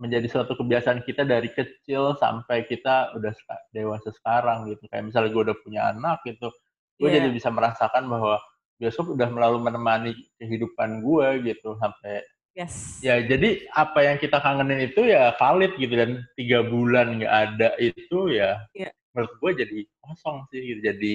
[0.00, 3.30] menjadi suatu kebiasaan kita dari kecil sampai kita udah
[3.70, 4.88] dewasa sekarang gitu.
[4.88, 6.48] Kayak misalnya gue udah punya anak gitu.
[6.96, 7.22] Gue yeah.
[7.22, 8.40] jadi bisa merasakan bahwa
[8.80, 11.76] bioskop udah melalui menemani kehidupan gue gitu.
[11.76, 13.00] Sampai Yes.
[13.00, 17.68] Ya, jadi apa yang kita kangenin itu ya valid gitu dan tiga bulan nggak ada
[17.80, 18.92] itu ya, yeah.
[19.16, 20.80] menurut gue jadi kosong sih gitu.
[20.84, 21.12] Jadi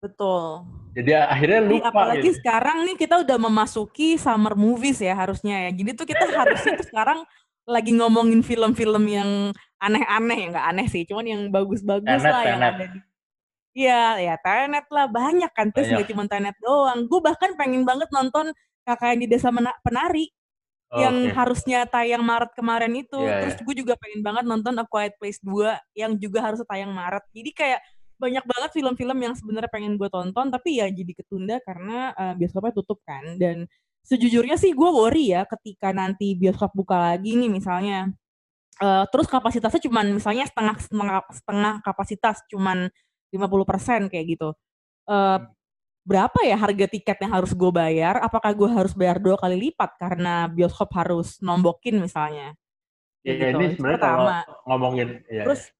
[0.00, 0.64] betul.
[0.96, 1.76] Jadi akhirnya lupa.
[1.76, 2.38] Jadi, apalagi gitu.
[2.40, 5.70] sekarang nih kita udah memasuki summer movies ya harusnya ya.
[5.76, 7.28] Jadi tuh kita harusnya tuh sekarang
[7.68, 9.52] lagi ngomongin film-film yang
[9.84, 12.98] aneh-aneh ya nggak aneh sih, cuman yang bagus-bagus lah yang ada di
[13.70, 17.06] Iya, ya Tenet lah banyak kan terus nggak cuma Tenet doang.
[17.06, 18.50] Gue bahkan pengen banget nonton
[18.82, 19.54] kakak yang di desa
[20.90, 21.34] penari yang okay.
[21.38, 23.20] harusnya tayang Maret kemarin itu.
[23.22, 23.64] Yeah, Terus yeah.
[23.64, 27.22] gue juga pengen banget nonton A Quiet Place 2 yang juga harus tayang Maret.
[27.30, 27.80] Jadi kayak
[28.20, 32.74] banyak banget film-film yang sebenarnya pengen gue tonton tapi ya jadi ketunda karena uh, bioskopnya
[32.74, 33.38] tutup kan.
[33.38, 33.70] Dan
[34.02, 38.10] sejujurnya sih gue worry ya ketika nanti bioskop buka lagi nih misalnya.
[38.80, 42.90] Uh, terus kapasitasnya cuman misalnya setengah setengah setengah kapasitas cuman
[43.30, 44.50] 50% kayak gitu.
[45.06, 45.38] Uh,
[46.10, 48.18] berapa ya harga tiket yang harus gue bayar?
[48.18, 52.58] Apakah gue harus bayar dua kali lipat karena bioskop harus nombokin misalnya?
[53.22, 53.62] Ya, gitu.
[53.62, 54.26] ini sebenarnya kalau
[54.66, 55.22] ngomongin.
[55.30, 55.72] Ya, Terus ya.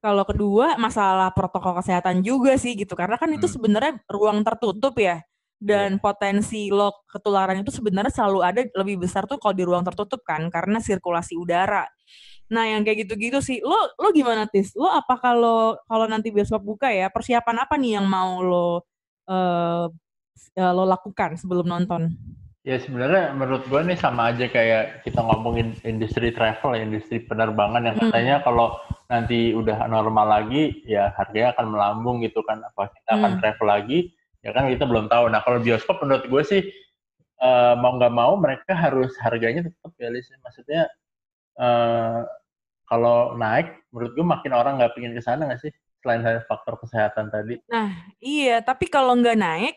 [0.00, 3.54] kalau kedua masalah protokol kesehatan juga sih gitu, karena kan itu hmm.
[3.58, 5.20] sebenarnya ruang tertutup ya,
[5.60, 6.00] dan ya.
[6.00, 10.48] potensi lo ketularan itu sebenarnya selalu ada lebih besar tuh kalau di ruang tertutup kan,
[10.48, 11.84] karena sirkulasi udara.
[12.46, 13.58] Nah, yang kayak gitu-gitu sih.
[13.60, 14.70] Lo lo gimana Tis?
[14.78, 18.86] Lo apa kalau kalau nanti bioskop buka ya, persiapan apa nih yang mau lo
[19.28, 19.86] uh,
[20.56, 22.16] lo lakukan sebelum nonton?
[22.66, 27.94] Ya sebenarnya menurut gue nih sama aja kayak kita ngomongin industri travel, industri penerbangan yang
[27.94, 28.10] hmm.
[28.10, 28.44] katanya hmm.
[28.44, 28.74] kalau
[29.06, 32.66] nanti udah normal lagi ya harganya akan melambung gitu kan.
[32.66, 33.18] Apa kita hmm.
[33.22, 33.98] akan travel lagi?
[34.42, 35.30] Ya kan kita belum tahu.
[35.30, 36.62] Nah kalau bioskop menurut gue sih
[37.38, 40.26] uh, mau nggak mau mereka harus harganya tetap ya Lis.
[40.42, 40.90] Maksudnya
[41.62, 42.26] uh,
[42.90, 45.72] kalau naik menurut gue makin orang nggak pingin ke sana nggak sih?
[46.06, 47.58] Selain dari faktor kesehatan tadi.
[47.66, 47.90] Nah,
[48.22, 49.74] iya, tapi kalau nggak naik,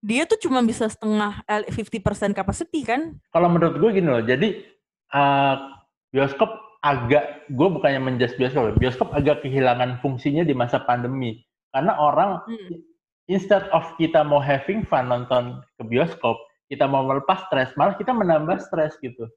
[0.00, 3.20] dia tuh cuma bisa setengah 50% capacity kan?
[3.28, 4.64] Kalau menurut gue gini loh, jadi
[5.12, 5.76] uh,
[6.16, 11.44] bioskop agak, gue bukannya menjas bioskop, bioskop agak kehilangan fungsinya di masa pandemi.
[11.76, 12.80] Karena orang, hmm.
[13.28, 16.40] instead of kita mau having fun nonton ke bioskop,
[16.72, 19.28] kita mau melepas stres, malah kita menambah stres gitu.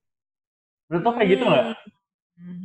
[0.87, 1.65] Menurut lo kayak gitu nggak?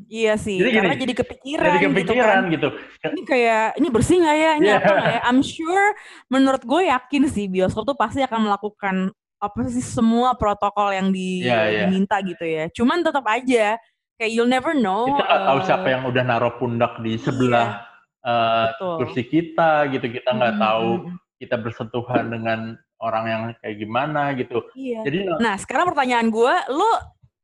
[0.06, 3.10] Iya sih, jadi karena gini, jadi kepikiran, jadi kepikiran gitu, kan.
[3.10, 3.10] gitu.
[3.10, 4.52] Ini kayak ini bersih nggak ya?
[4.62, 4.78] Ini yeah.
[4.78, 5.20] apa nggak ya?
[5.26, 5.86] I'm sure,
[6.30, 9.10] menurut gue yakin sih bioskop tuh pasti akan melakukan
[9.42, 11.90] apa sih semua protokol yang di, yeah, yeah.
[11.90, 12.70] diminta gitu ya.
[12.70, 13.76] Cuman tetap aja
[14.14, 15.10] kayak you'll never know.
[15.10, 17.82] Kita nggak uh, tahu siapa yang udah naruh pundak di sebelah
[18.22, 20.06] iya, uh, kursi kita gitu.
[20.06, 20.88] Kita nggak hmm, tahu
[21.42, 24.62] kita bersentuhan dengan orang yang kayak gimana gitu.
[24.78, 25.02] Iya.
[25.02, 26.92] Jadi nah sekarang pertanyaan gue, lo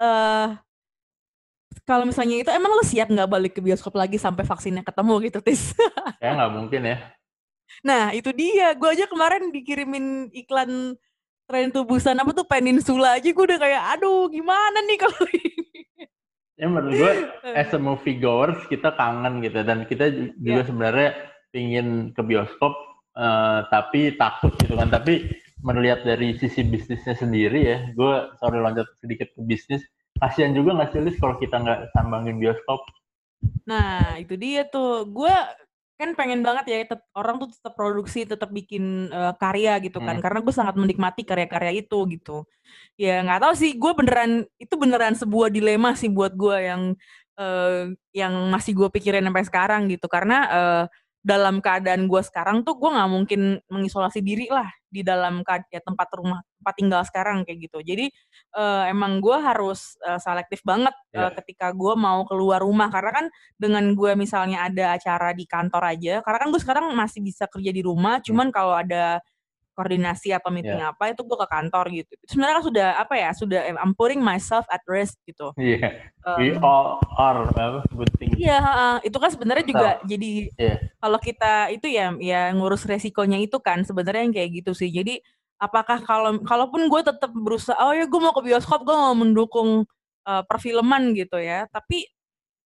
[0.01, 0.55] uh,
[1.91, 5.39] kalau misalnya itu emang lo siap nggak balik ke bioskop lagi sampai vaksinnya ketemu gitu
[5.43, 5.75] tis?
[6.23, 6.97] Ya nggak mungkin ya.
[7.83, 8.71] Nah itu dia.
[8.79, 10.95] Gue aja kemarin dikirimin iklan
[11.51, 15.83] tren tubusan apa tuh peninsula aja gue udah kayak aduh gimana nih kalau ini?
[16.55, 17.13] Ya menurut gue
[17.59, 19.67] as a movie goers kita kangen gitu.
[19.67, 20.69] Dan kita juga yeah.
[20.71, 21.11] sebenarnya
[21.51, 22.71] ingin ke bioskop
[23.19, 24.95] uh, tapi takut gitu kan.
[24.95, 25.27] Tapi
[25.67, 29.85] melihat dari sisi bisnisnya sendiri ya gue sorry loncat sedikit ke bisnis
[30.21, 32.85] kasihan juga nggak sih kalau kita nggak sambangin bioskop?
[33.65, 35.09] Nah itu dia tuh.
[35.09, 35.33] Gue
[36.01, 40.17] kan pengen banget ya tetap, orang tuh tetap produksi tetap bikin uh, karya gitu kan.
[40.17, 40.25] Hmm.
[40.25, 42.45] karena gue sangat menikmati karya-karya itu gitu.
[43.01, 46.83] Ya nggak tahu sih gue beneran itu beneran sebuah dilema sih buat gue yang
[47.41, 50.07] uh, yang masih gue pikirin sampai sekarang gitu.
[50.09, 50.85] Karena uh,
[51.21, 56.09] dalam keadaan gue sekarang tuh gue nggak mungkin mengisolasi diri lah di dalam ya, tempat
[56.19, 58.11] rumah tempat tinggal sekarang kayak gitu jadi
[58.59, 61.31] uh, emang gue harus uh, selektif banget yeah.
[61.31, 63.27] uh, ketika gue mau keluar rumah karena kan
[63.57, 67.71] dengan gue misalnya ada acara di kantor aja karena kan gue sekarang masih bisa kerja
[67.71, 68.25] di rumah hmm.
[68.27, 69.23] cuman kalau ada
[69.81, 70.93] koordinasi atau meeting yeah.
[70.93, 72.13] apa itu gue ke kantor gitu.
[72.29, 75.57] Sebenarnya kan sudah apa ya sudah I'm putting myself at risk gitu.
[75.57, 75.81] Iya.
[75.81, 75.93] Yeah.
[76.21, 77.49] Um, We all are
[77.97, 78.37] good thing.
[78.37, 80.77] Iya, uh, itu kan sebenarnya juga so, jadi yeah.
[81.01, 84.93] kalau kita itu ya ya ngurus resikonya itu kan sebenarnya yang kayak gitu sih.
[84.93, 85.25] Jadi
[85.57, 89.89] apakah kalau kalaupun gue tetap berusaha oh ya gue mau ke bioskop gue mau mendukung
[90.29, 92.05] uh, perfilman gitu ya, tapi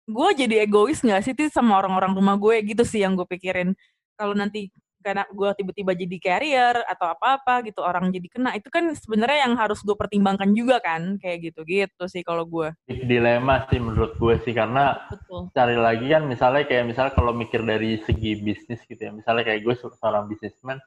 [0.05, 3.73] gue jadi egois nggak sih sih sama orang-orang rumah gue gitu sih yang gue pikirin
[4.21, 4.69] kalau nanti
[5.05, 9.55] karena gue tiba-tiba jadi carrier atau apa-apa gitu orang jadi kena itu kan sebenarnya yang
[9.61, 14.41] harus gue pertimbangkan juga kan kayak gitu gitu sih kalau gue dilema sih menurut gue
[14.49, 15.53] sih karena Betul.
[15.53, 19.61] cari lagi kan misalnya kayak misalnya kalau mikir dari segi bisnis gitu ya misalnya kayak
[19.61, 20.81] gue seorang bisnismen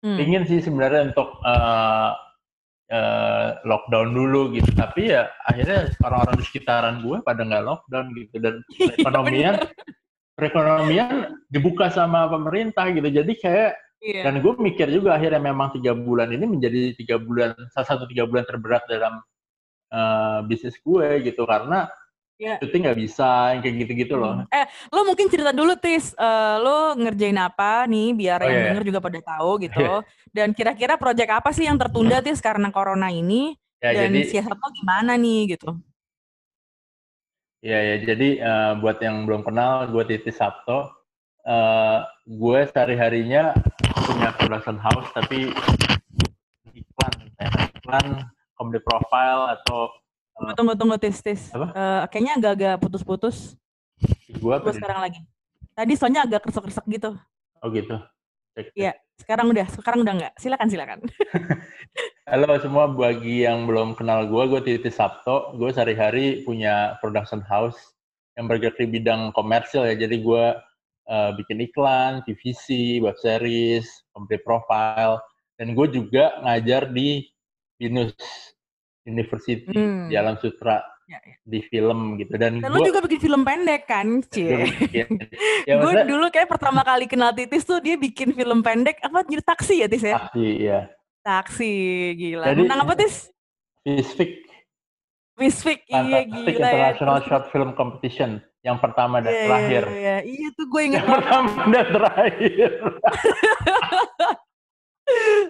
[0.00, 0.18] hmm.
[0.18, 2.16] ingin sih sebenarnya untuk uh,
[2.90, 8.36] uh, lockdown dulu gitu tapi ya akhirnya orang-orang di sekitaran gue pada nggak lockdown gitu
[8.40, 9.54] dan iya, ekonomian
[10.34, 13.08] perekonomian dibuka sama pemerintah gitu.
[13.08, 13.70] Jadi kayak
[14.02, 14.24] yeah.
[14.26, 18.28] dan gue mikir juga akhirnya memang tiga bulan ini menjadi tiga bulan salah satu tiga
[18.28, 19.22] bulan terberat dalam
[19.94, 21.86] uh, bisnis gue gitu karena
[22.36, 22.58] yeah.
[22.58, 24.44] syuting nggak bisa yang kayak gitu-gitu loh.
[24.50, 28.66] Eh, lo mungkin cerita dulu tis, uh, lo ngerjain apa nih biar oh, yang yeah.
[28.70, 29.86] denger juga pada tahu gitu.
[30.34, 33.54] Dan kira-kira proyek apa sih yang tertunda tis karena corona ini?
[33.84, 35.76] Ya, dan jadi, siasat lo gimana nih gitu?
[37.64, 40.92] Iya ya, jadi uh, buat yang belum kenal, gue Titi Sabto.
[41.48, 43.56] Uh, gue sehari-harinya
[44.04, 45.48] punya production house, tapi
[46.76, 48.06] iklan, ya, iklan,
[48.60, 49.88] comedy profile atau
[50.44, 51.56] uh, tunggu tunggu tis tis.
[51.56, 51.72] Apa?
[51.72, 53.56] Uh, kayaknya agak-agak putus-putus.
[54.28, 55.24] Gue sekarang lagi.
[55.72, 57.16] Tadi soalnya agak kresek-kresek gitu.
[57.64, 57.96] Oh gitu.
[58.76, 60.32] Iya, sekarang udah, sekarang udah nggak.
[60.36, 60.98] Silakan, silakan.
[62.24, 65.52] Halo semua, bagi yang belum kenal gue, gue Titi Sabto.
[65.60, 67.76] Gue sehari-hari punya production house
[68.40, 69.92] yang bergerak di bidang komersil ya.
[69.92, 70.44] Jadi gue
[71.04, 73.84] uh, bikin iklan, TVC, web series,
[74.16, 75.20] company profile,
[75.60, 77.28] dan gue juga ngajar di
[77.76, 78.16] Binus
[79.04, 80.08] University hmm.
[80.08, 81.36] di Alam Sutra ya, ya.
[81.44, 84.64] di film gitu dan, dan gua, lu juga bikin film pendek kan cie
[84.96, 85.04] ya,
[85.68, 89.44] ya, gue dulu kayak pertama kali kenal Titis tuh dia bikin film pendek apa jadi
[89.44, 90.88] taksi ya Tis ya taksi ya
[91.24, 91.72] Taksi,
[92.20, 92.44] gila.
[92.52, 93.32] Jadi, Menang apa, Tis?
[93.80, 94.44] Fisfik.
[95.34, 97.24] Fisfik, iya gila International ya.
[97.26, 98.38] Short Film Competition.
[98.64, 99.82] Yang pertama dan yeah, terakhir.
[99.88, 100.20] Iya, yeah.
[100.24, 101.00] iya tuh gue inget.
[101.02, 102.70] Yang pertama dan terakhir.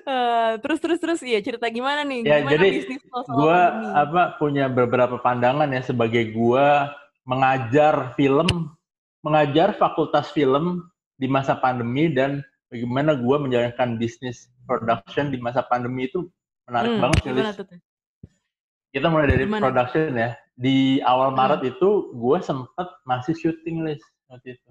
[0.09, 2.27] uh, terus terus terus iya cerita gimana nih?
[2.27, 2.68] Ya gimana jadi
[3.12, 3.61] gue
[3.95, 6.66] apa punya beberapa pandangan ya sebagai gue
[7.22, 8.75] mengajar film,
[9.22, 16.08] mengajar fakultas film di masa pandemi dan bagaimana gue menjalankan bisnis production di masa pandemi
[16.08, 16.28] itu
[16.68, 17.80] menarik hmm, banget sih.
[18.94, 19.62] Kita mulai dari gimana?
[19.68, 20.30] production ya.
[20.54, 21.38] Di awal hmm.
[21.38, 24.70] Maret itu gue sempet masih syuting list waktu itu.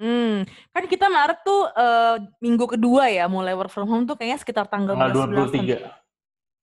[0.00, 4.40] Hmm, kan kita Maret tuh uh, minggu kedua ya mulai work from home tuh kayaknya
[4.40, 6.00] sekitar tanggal tanggal 23.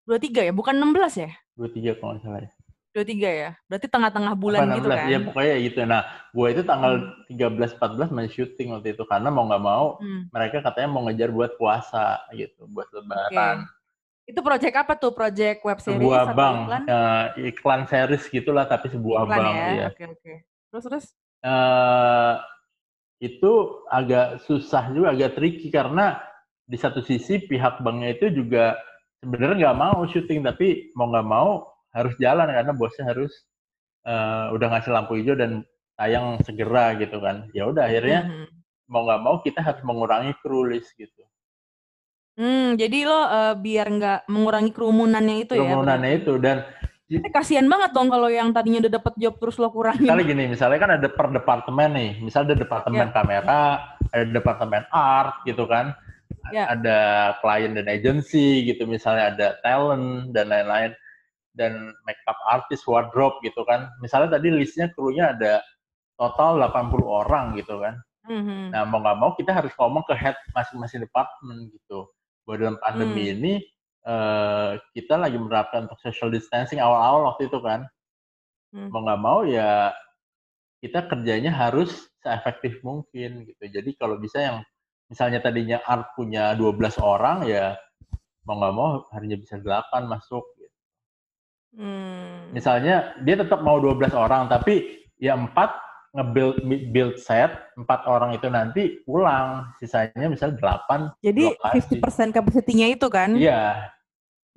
[0.07, 1.31] 23 ya, bukan 16 ya?
[1.59, 2.51] 23 kalau nggak salah ya.
[2.97, 3.49] 23 ya.
[3.69, 5.05] Berarti tengah-tengah bulan 16, gitu kan.
[5.05, 5.79] Iya, pokoknya gitu.
[5.85, 6.01] Nah,
[6.33, 6.93] gue itu tanggal
[7.29, 7.37] hmm.
[7.37, 10.33] 13 14 masih syuting waktu itu karena mau nggak mau hmm.
[10.33, 13.69] mereka katanya mau ngejar buat puasa gitu, buat lebaran.
[13.69, 14.33] Okay.
[14.33, 15.11] Itu project apa tuh?
[15.13, 16.83] Project web series sebuah bank, iklan?
[16.89, 19.53] Uh, iklan series gitulah tapi sebuah iklan bank ya.
[19.53, 19.63] Iya.
[19.63, 20.19] Oke, okay, oke.
[20.19, 20.37] Okay.
[20.67, 21.05] Terus terus
[21.47, 22.33] uh,
[23.21, 23.53] itu
[23.87, 26.19] agak susah juga, agak tricky karena
[26.67, 28.75] di satu sisi pihak banknya itu juga
[29.23, 33.31] sebenarnya nggak mau syuting tapi mau nggak mau harus jalan karena bosnya harus
[34.07, 35.63] uh, udah ngasih lampu hijau dan
[35.97, 38.47] tayang segera gitu kan ya udah akhirnya hmm.
[38.87, 41.25] mau nggak mau kita harus mengurangi kru list gitu
[42.37, 46.57] hmm jadi lo uh, biar nggak mengurangi kerumunannya itu kerumunannya ya kerumunannya itu dan
[47.09, 50.11] eh, kasihan banget dong kalau yang tadinya udah dapat job terus lo kurangin.
[50.11, 53.15] Misalnya gini, misalnya kan ada per departemen nih, misalnya ada departemen yeah.
[53.15, 53.61] kamera,
[54.11, 55.95] ada departemen art gitu kan,
[56.51, 56.67] yeah.
[56.67, 56.99] ada
[57.39, 60.91] klien dan agency gitu, misalnya ada talent dan lain-lain
[61.57, 63.89] dan makeup artist, wardrobe gitu kan.
[63.99, 65.59] Misalnya tadi listnya krunya ada
[66.15, 67.97] total 80 orang gitu kan.
[68.29, 68.75] Mm-hmm.
[68.75, 72.05] Nah mau nggak mau kita harus ngomong ke head masing-masing department gitu.
[72.45, 73.33] Bahwa dalam pandemi mm.
[73.39, 73.53] ini
[74.05, 77.83] uh, kita lagi menerapkan untuk social distancing awal-awal waktu itu kan.
[78.71, 78.93] Mm.
[78.93, 79.91] Mau nggak mau ya
[80.77, 83.63] kita kerjanya harus seefektif mungkin gitu.
[83.65, 84.57] Jadi kalau bisa yang
[85.07, 87.79] misalnya tadinya art punya 12 orang ya
[88.43, 90.43] mau nggak mau harinya bisa 8 masuk
[91.77, 92.49] Hmm.
[92.51, 95.77] Misalnya dia tetap mau 12 orang, tapi ya empat
[96.17, 96.57] nge-build
[96.89, 100.99] build set, empat orang itu nanti pulang, sisanya misalnya delapan.
[101.21, 102.01] Jadi lokasi.
[102.01, 103.37] 50% kapasitinya itu kan?
[103.37, 103.93] Iya.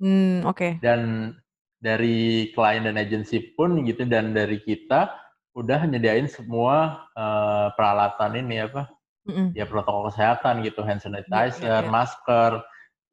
[0.01, 0.57] Hmm, oke.
[0.57, 0.71] Okay.
[0.81, 1.33] Dan
[1.77, 5.13] dari klien dan agensi pun gitu dan dari kita
[5.53, 8.89] udah nyediain semua uh, peralatan ini apa?
[9.29, 9.47] Mm -mm.
[9.53, 11.91] Ya protokol kesehatan gitu, hand sanitizer, yeah, yeah, yeah.
[11.93, 12.51] masker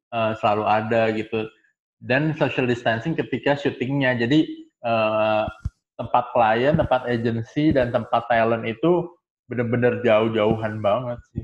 [0.09, 1.45] uh, selalu ada gitu
[1.99, 4.15] dan social distancing ketika syutingnya.
[4.15, 5.43] Jadi uh,
[5.99, 9.11] tempat klien, tempat agensi, dan tempat talent itu
[9.51, 11.43] benar-benar jauh-jauhan banget sih.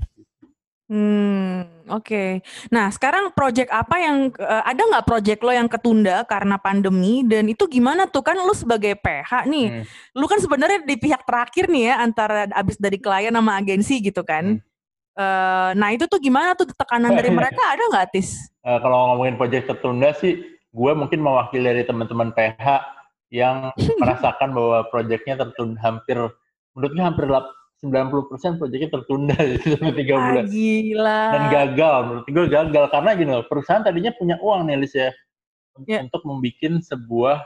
[0.85, 2.05] Hmm, oke.
[2.05, 2.29] Okay.
[2.69, 7.49] Nah, sekarang project apa yang uh, ada nggak project lo yang ketunda karena pandemi dan
[7.49, 10.13] itu gimana tuh kan lo sebagai PH nih, hmm.
[10.13, 14.21] lo kan sebenarnya di pihak terakhir nih ya antara abis dari klien sama agensi gitu
[14.21, 14.61] kan.
[14.61, 14.74] Hmm.
[15.15, 18.35] Uh, nah itu tuh gimana tuh tekanan dari mereka ada nggak tis?
[18.67, 20.43] Uh, kalau ngomongin project tertunda sih,
[20.75, 22.83] gue mungkin mewakili dari teman-teman PH
[23.31, 26.19] yang merasakan bahwa proyeknya tertunda hampir,
[26.75, 27.25] menurut gue hampir
[27.79, 30.43] 90% proyeknya tertunda selama tiga bulan.
[30.43, 31.23] Ah, gila.
[31.31, 35.09] Dan gagal, menurut gue gagal karena gini loh, perusahaan tadinya punya uang nih Lis ya,
[35.87, 36.03] yeah.
[36.03, 37.37] untuk membuat sebuah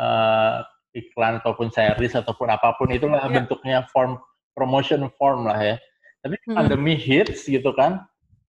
[0.00, 0.56] uh,
[0.92, 3.32] iklan ataupun series ataupun apa pun itulah yeah.
[3.32, 4.20] bentuknya form
[4.52, 5.76] promotion form lah ya.
[6.22, 6.54] Tapi hmm.
[6.54, 8.06] pandemi hits gitu kan,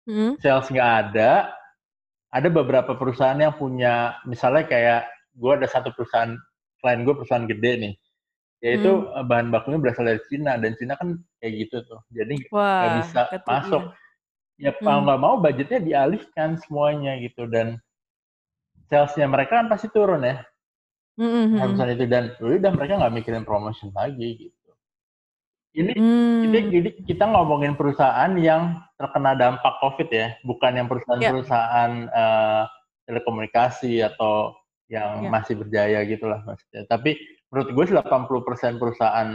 [0.09, 0.41] hmm.
[0.41, 1.53] sales nggak ada,
[2.29, 5.01] ada beberapa perusahaan yang punya misalnya kayak
[5.33, 6.37] gue ada satu perusahaan
[6.79, 7.93] klien gue perusahaan gede nih
[8.59, 9.23] yaitu hmm.
[9.25, 13.83] bahan bakunya berasal dari Cina dan Cina kan kayak gitu tuh jadi nggak bisa masuk
[14.59, 14.83] ya hmm.
[14.83, 17.79] kalau nggak mau budgetnya dialihkan semuanya gitu dan
[18.91, 20.43] salesnya mereka kan pasti turun ya
[21.15, 21.93] mm -hmm.
[21.95, 24.58] itu dan udah mereka nggak mikirin promotion lagi gitu
[25.77, 26.49] ini, hmm.
[26.49, 32.17] ini, ini kita ngomongin perusahaan yang terkena dampak COVID ya, bukan yang perusahaan-perusahaan yeah.
[32.17, 32.63] uh,
[33.05, 34.57] telekomunikasi atau
[34.89, 35.31] yang yeah.
[35.31, 36.89] masih berjaya gitulah maksudnya.
[36.89, 37.21] Tapi
[37.53, 39.29] menurut gue 80% perusahaan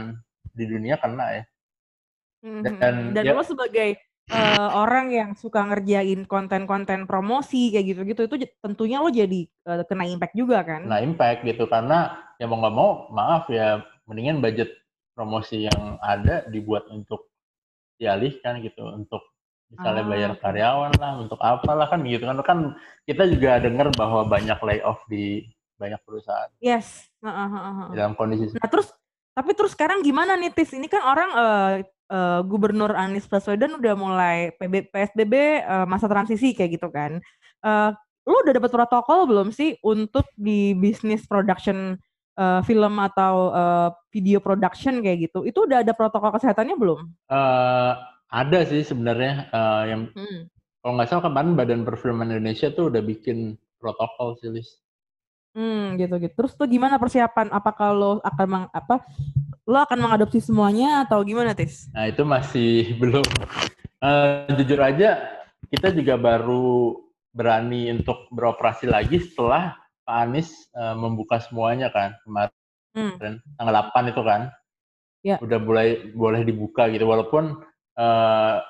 [0.51, 1.43] di dunia kena ya.
[2.43, 2.77] Hmm, hmm.
[2.83, 3.95] Dan, Dan ya, lo sebagai
[4.29, 10.03] uh, orang yang suka ngerjain konten-konten promosi kayak gitu-gitu, itu tentunya lo jadi uh, kena
[10.03, 10.83] impact juga kan?
[10.83, 14.69] Kena impact gitu karena ya mau nggak mau, maaf ya, mendingan budget
[15.15, 17.31] promosi yang ada dibuat untuk
[17.95, 19.23] dialihkan gitu untuk
[19.71, 22.59] misalnya ah, bayar karyawan lah untuk apalah kan gitu kan kan
[23.07, 25.47] kita juga dengar bahwa banyak layoff di
[25.79, 26.51] banyak perusahaan.
[26.61, 27.07] Yes.
[27.23, 27.89] Uh, uh, uh, uh.
[27.95, 28.51] Dalam kondisi.
[28.55, 28.91] Nah terus
[29.35, 30.71] tapi terus sekarang gimana nih Tis?
[30.71, 31.73] Ini kan orang uh,
[32.07, 37.19] uh, Gubernur Anies Baswedan udah mulai PB, PSBB uh, masa transisi kayak gitu kan.
[37.59, 37.91] Uh,
[38.25, 41.99] lu udah dapat protokol belum sih untuk di bisnis production
[42.37, 46.99] uh, film atau uh, video production kayak gitu, itu udah ada protokol kesehatannya belum?
[47.27, 47.95] Uh,
[48.29, 50.51] ada sih sebenarnya uh, yang hmm.
[50.83, 54.85] kalau nggak salah kemarin Badan Perfilman Indonesia tuh udah bikin protokol sih, Lis.
[55.55, 56.33] Hmm, gitu gitu.
[56.35, 57.47] Terus tuh gimana persiapan?
[57.47, 59.07] Apa kalau akan meng, apa
[59.63, 61.87] lo akan mengadopsi semuanya atau gimana, Tis?
[61.95, 62.71] Nah, itu masih
[63.01, 63.23] belum.
[64.03, 65.39] Uh, jujur aja,
[65.71, 66.99] kita juga baru
[67.31, 72.53] berani untuk beroperasi lagi setelah Pak Anies uh, membuka semuanya kan kemarin
[72.93, 73.41] hmm.
[73.57, 74.41] tanggal 8 itu kan
[75.25, 75.35] ya.
[75.41, 77.57] udah mulai boleh dibuka gitu walaupun
[77.97, 78.61] uh,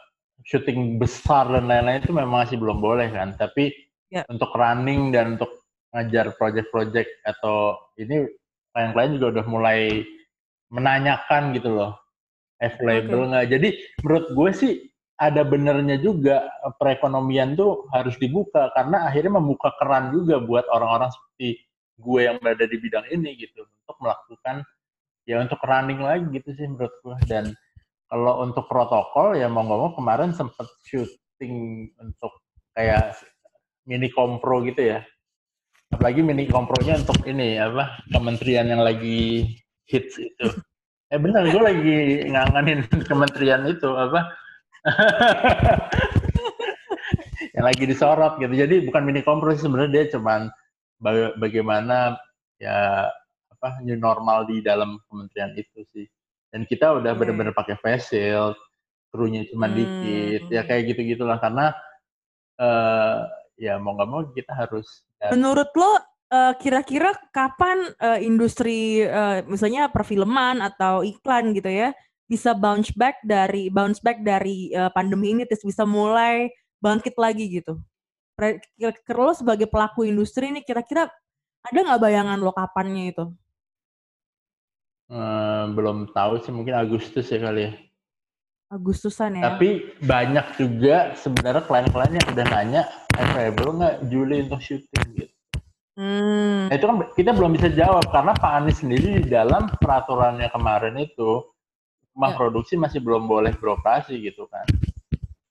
[0.48, 3.76] syuting besar dan lain-lain itu memang masih belum boleh kan tapi
[4.08, 4.24] ya.
[4.32, 5.52] untuk running dan untuk
[5.92, 8.28] ngajar project-project atau ini
[8.76, 10.04] klien-klien juga udah mulai
[10.72, 11.92] menanyakan gitu loh
[12.60, 13.54] available nggak okay.
[13.56, 13.70] jadi
[14.04, 14.74] menurut gue sih
[15.16, 21.12] ada benernya juga eh, perekonomian tuh harus dibuka karena akhirnya membuka keran juga buat orang-orang
[21.12, 21.64] seperti
[21.96, 24.68] gue yang berada di bidang ini gitu untuk melakukan
[25.24, 27.18] ya untuk running lagi gitu sih menurut gue.
[27.32, 27.56] Dan
[28.12, 32.44] kalau untuk protokol ya mau nggak mau kemarin sempet syuting untuk
[32.76, 33.16] kayak
[33.88, 35.00] mini kompro gitu ya.
[35.96, 39.48] Apalagi mini kompronya untuk ini apa kementerian yang lagi
[39.88, 40.48] hits itu.
[41.08, 41.98] Eh benar gue lagi
[42.28, 44.28] nganganin kementerian itu apa
[47.56, 48.54] yang lagi disorot gitu.
[48.54, 50.50] Jadi bukan mini kompro sebenarnya dia cuman
[51.40, 52.18] bagaimana
[52.62, 53.10] ya
[53.52, 56.06] apa new normal di dalam kementerian itu sih.
[56.54, 58.56] Dan kita udah benar-benar pakai face shield,
[59.12, 59.76] krunya cuma hmm.
[59.76, 61.76] dikit, ya kayak gitu gitulah karena
[62.62, 63.28] uh,
[63.60, 65.04] ya mau nggak mau kita harus.
[65.20, 65.36] Ya.
[65.36, 66.00] Menurut lo
[66.32, 71.92] uh, kira-kira kapan uh, industri uh, misalnya perfilman atau iklan gitu ya
[72.26, 76.50] bisa bounce back dari bounce back dari uh, pandemi ini terus bisa mulai
[76.82, 77.78] bangkit lagi gitu.
[78.36, 81.08] Kira-kira lo sebagai pelaku industri ini kira-kira
[81.66, 83.26] ada nggak bayangan lo kapannya itu?
[85.06, 87.72] Uh, belum tahu sih mungkin Agustus ya kali ya.
[88.74, 89.54] Agustusan ya.
[89.54, 92.82] Tapi banyak juga sebenarnya klien-klien yang udah nanya
[93.14, 95.34] available nggak Juli untuk syuting gitu.
[95.96, 96.68] Hmm.
[96.68, 100.98] Nah, itu kan kita belum bisa jawab karena Pak Anies sendiri di dalam peraturannya kemarin
[101.00, 101.55] itu
[102.16, 102.38] rumah ya.
[102.40, 104.64] produksi masih belum boleh beroperasi gitu kan.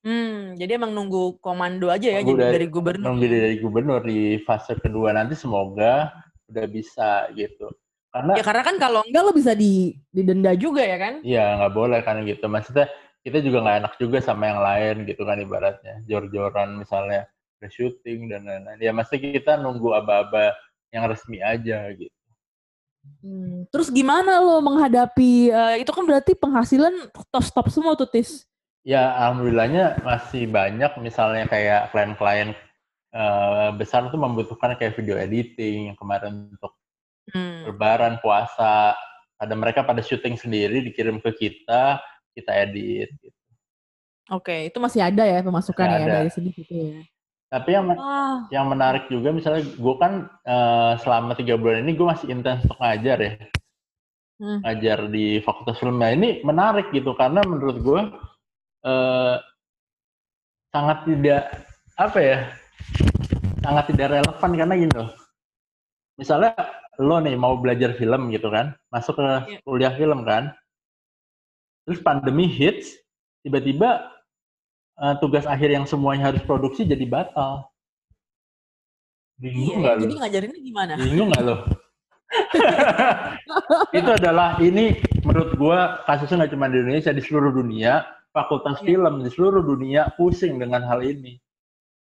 [0.04, 3.04] Hmm, jadi emang nunggu komando aja ya nunggu jadi dari, dari gubernur.
[3.08, 6.12] Nunggu dari gubernur di fase kedua nanti semoga
[6.48, 7.68] udah bisa gitu.
[8.08, 11.14] Karena Ya karena kan kalau enggak lo bisa di didenda juga ya kan?
[11.20, 12.44] Iya, nggak boleh kan gitu.
[12.48, 12.86] Maksudnya
[13.24, 16.00] kita juga nggak enak juga sama yang lain gitu kan ibaratnya.
[16.08, 17.28] Jor-joran misalnya
[17.64, 18.80] syuting dan lain-lain.
[18.80, 20.52] Ya mesti kita nunggu aba-aba
[20.94, 22.13] yang resmi aja gitu.
[23.24, 27.08] Hmm, terus gimana lo menghadapi uh, itu kan berarti penghasilan
[27.40, 28.44] stop semua tuh tis?
[28.84, 32.52] Ya alhamdulillahnya masih banyak misalnya kayak klien-klien
[33.16, 36.76] uh, besar tuh membutuhkan kayak video editing yang kemarin untuk
[37.32, 37.72] hmm.
[37.72, 38.92] lebaran puasa
[39.40, 41.96] ada mereka pada syuting sendiri dikirim ke kita
[42.36, 43.40] kita edit gitu.
[44.32, 47.00] Oke, itu masih ada ya pemasukan ya dari segi itu ya.
[47.54, 48.50] Tapi yang oh.
[48.50, 52.82] yang menarik juga misalnya gue kan uh, selama tiga bulan ini gue masih intens untuk
[52.82, 53.32] ngajar ya,
[54.42, 54.66] hmm.
[54.66, 56.02] ngajar di Fakultas Film.
[56.02, 58.00] Nah ini menarik gitu karena menurut gue
[58.90, 59.38] uh,
[60.74, 61.42] sangat tidak
[61.94, 62.38] apa ya,
[63.62, 65.10] sangat tidak relevan karena loh.
[66.18, 66.58] Misalnya
[66.98, 69.62] lo nih mau belajar film gitu kan, masuk ke yeah.
[69.62, 70.50] kuliah film kan,
[71.86, 72.98] terus pandemi hits,
[73.46, 74.13] tiba-tiba
[74.98, 77.66] uh, tugas akhir yang semuanya harus produksi jadi batal.
[79.38, 80.04] Bingung iya, nggak iya, lo?
[80.06, 80.92] Jadi ngajarinnya gimana?
[80.98, 81.56] Bingung nggak lo?
[83.98, 88.02] itu adalah ini menurut gua kasusnya nggak cuma di Indonesia di seluruh dunia
[88.34, 88.86] fakultas iya.
[88.90, 91.38] film di seluruh dunia pusing dengan hal ini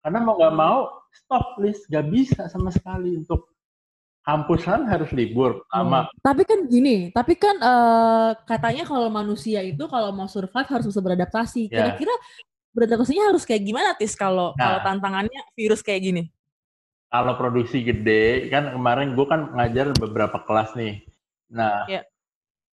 [0.02, 3.54] karena mau nggak mau stop list nggak bisa sama sekali untuk
[4.26, 6.10] kampus kan harus libur sama.
[6.10, 6.18] Hmm.
[6.18, 10.98] Tapi kan gini, tapi kan uh, katanya kalau manusia itu kalau mau survive harus bisa
[10.98, 11.70] beradaptasi.
[11.70, 11.94] Yeah.
[12.76, 16.22] Beradaptasinya harus kayak gimana tis kalau nah, kalau tantangannya virus kayak gini?
[17.08, 21.00] Kalau produksi gede kan kemarin gue kan ngajar beberapa kelas nih.
[21.56, 22.04] Nah yeah.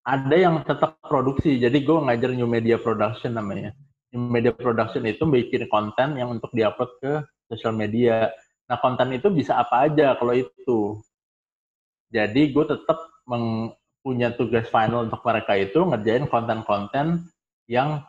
[0.04, 3.72] ada yang tetap produksi, jadi gue ngajar new media production namanya.
[4.12, 7.14] New media production itu bikin konten yang untuk diupload ke
[7.47, 8.28] sosial media.
[8.68, 10.99] Nah konten itu bisa apa aja kalau itu.
[12.12, 12.99] Jadi gue tetap
[14.04, 17.24] punya tugas final untuk mereka itu ngerjain konten-konten
[17.72, 18.04] yang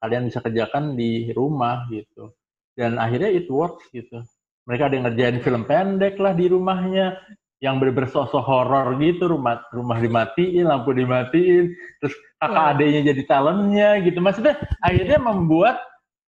[0.00, 2.32] kalian bisa kerjakan di rumah gitu.
[2.74, 4.24] Dan akhirnya it works gitu.
[4.64, 7.20] Mereka ada yang ngerjain film pendek lah di rumahnya
[7.60, 12.72] yang bersosok horor gitu rumah rumah dimatiin lampu dimatiin terus kakak yeah.
[12.72, 14.18] adanya jadi talentnya gitu.
[14.24, 15.76] Maksudnya akhirnya membuat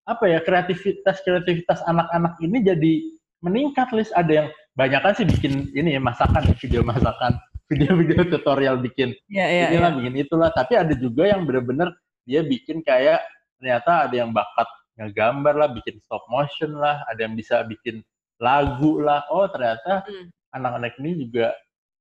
[0.05, 2.93] apa ya kreativitas kreativitas anak-anak ini jadi
[3.41, 7.33] meningkat list ada yang banyak kan sih bikin ini ya masakan video masakan
[7.73, 9.17] video-video tutorial bikin.
[9.33, 9.99] Yeah, yeah, inilah yeah.
[10.05, 10.53] bikin itulah.
[10.53, 11.97] Tapi ada juga yang bener-bener
[12.29, 13.25] dia bikin kayak
[13.63, 14.67] ternyata ada yang bakat
[14.99, 18.03] ngegambar lah, bikin stop motion lah, ada yang bisa bikin
[18.43, 19.23] lagu lah.
[19.31, 20.35] Oh ternyata hmm.
[20.59, 21.55] anak-anak ini juga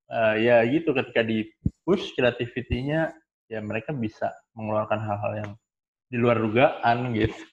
[0.10, 1.46] uh, ya gitu ketika di
[1.86, 3.14] push kreativitinya
[3.46, 5.52] ya mereka bisa mengeluarkan hal-hal yang
[6.10, 7.46] di luar dugaan gitu.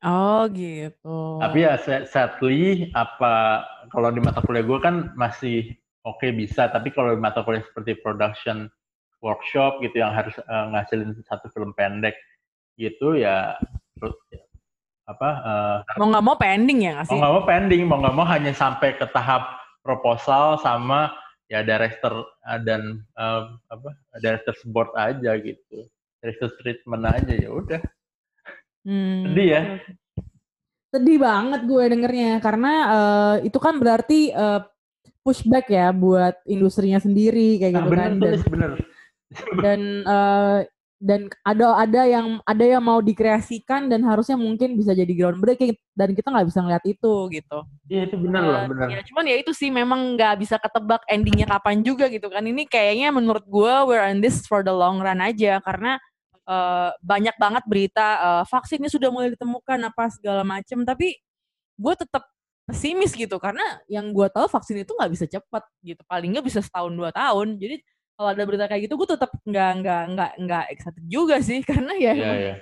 [0.00, 1.40] Oh gitu.
[1.44, 1.76] Tapi ya
[2.08, 5.76] sadly apa kalau di mata kuliah gue kan masih
[6.08, 8.70] oke okay, bisa, tapi kalau di mata kuliah seperti production
[9.20, 12.16] workshop gitu yang harus uh, ngasilin satu film pendek
[12.80, 13.60] gitu ya
[14.00, 14.16] terus
[15.04, 17.12] apa uh, mau nggak mau pending ya nggak sih?
[17.12, 21.10] Mau nggak mau pending, mau nggak mau hanya sampai ke tahap proposal sama
[21.50, 23.90] ya director uh, dan uh, apa
[24.22, 25.90] director board aja gitu,
[26.22, 27.80] director treatment aja ya udah.
[28.86, 29.28] Hmm.
[29.28, 29.62] Sedih ya.
[30.94, 34.62] Sedih banget gue dengernya karena uh, itu kan berarti uh,
[35.26, 38.12] pushback ya buat industrinya sendiri kayak nah, gitu bener, kan.
[38.14, 38.72] Dan, bener.
[39.58, 40.58] Dan uh,
[41.00, 46.12] dan ada ada yang ada yang mau dikreasikan dan harusnya mungkin bisa jadi groundbreaking dan
[46.12, 47.58] kita nggak bisa ngeliat itu gitu.
[47.88, 48.86] Iya itu benar loh, benar.
[48.92, 52.44] Ya, cuman ya itu sih memang nggak bisa ketebak endingnya kapan juga gitu kan.
[52.44, 55.96] Ini kayaknya menurut gue we're in this for the long run aja karena
[56.44, 61.16] uh, banyak banget berita uh, vaksinnya sudah mulai ditemukan apa segala macem tapi
[61.80, 62.28] gue tetap
[62.68, 66.60] pesimis gitu karena yang gue tahu vaksin itu nggak bisa cepat gitu paling nggak bisa
[66.60, 67.80] setahun dua tahun jadi
[68.20, 71.96] kalau ada berita kayak gitu gue tetap nggak nggak nggak nggak excited juga sih karena
[71.96, 72.58] ya yeah, yeah.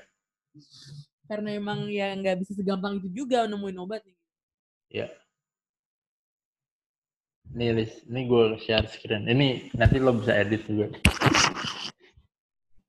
[1.27, 4.17] karena emang ya nggak bisa segampang itu juga nemuin obat nih.
[4.89, 5.09] Iya.
[7.53, 7.93] Nih, Liz.
[8.09, 9.29] Ini gue share screen.
[9.29, 10.89] Ini nanti lo bisa edit juga.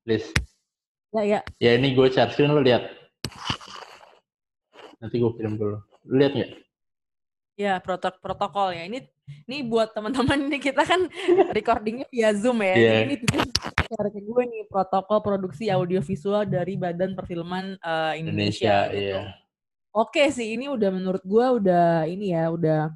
[0.07, 0.31] Liz.
[1.11, 1.39] Ya, ya.
[1.59, 2.87] Ya, ini gue share screen, lo lihat.
[5.03, 5.79] Nanti gue kirim dulu.
[5.83, 6.51] Lo lihat nggak?
[7.59, 8.87] Ya, protok protokol ya.
[8.87, 9.03] Ini
[9.49, 11.05] ini buat teman-teman ini kita kan
[11.57, 12.75] recordingnya via Zoom ya.
[12.75, 12.99] Yeah.
[13.07, 13.43] Ini tuh
[13.89, 18.87] share ke gue nih protokol produksi audiovisual dari Badan Perfilman uh, Indonesia.
[18.89, 19.19] Indonesia, gitu.
[19.19, 19.21] iya.
[19.89, 22.93] Oke sih, ini udah menurut gue udah ini ya, udah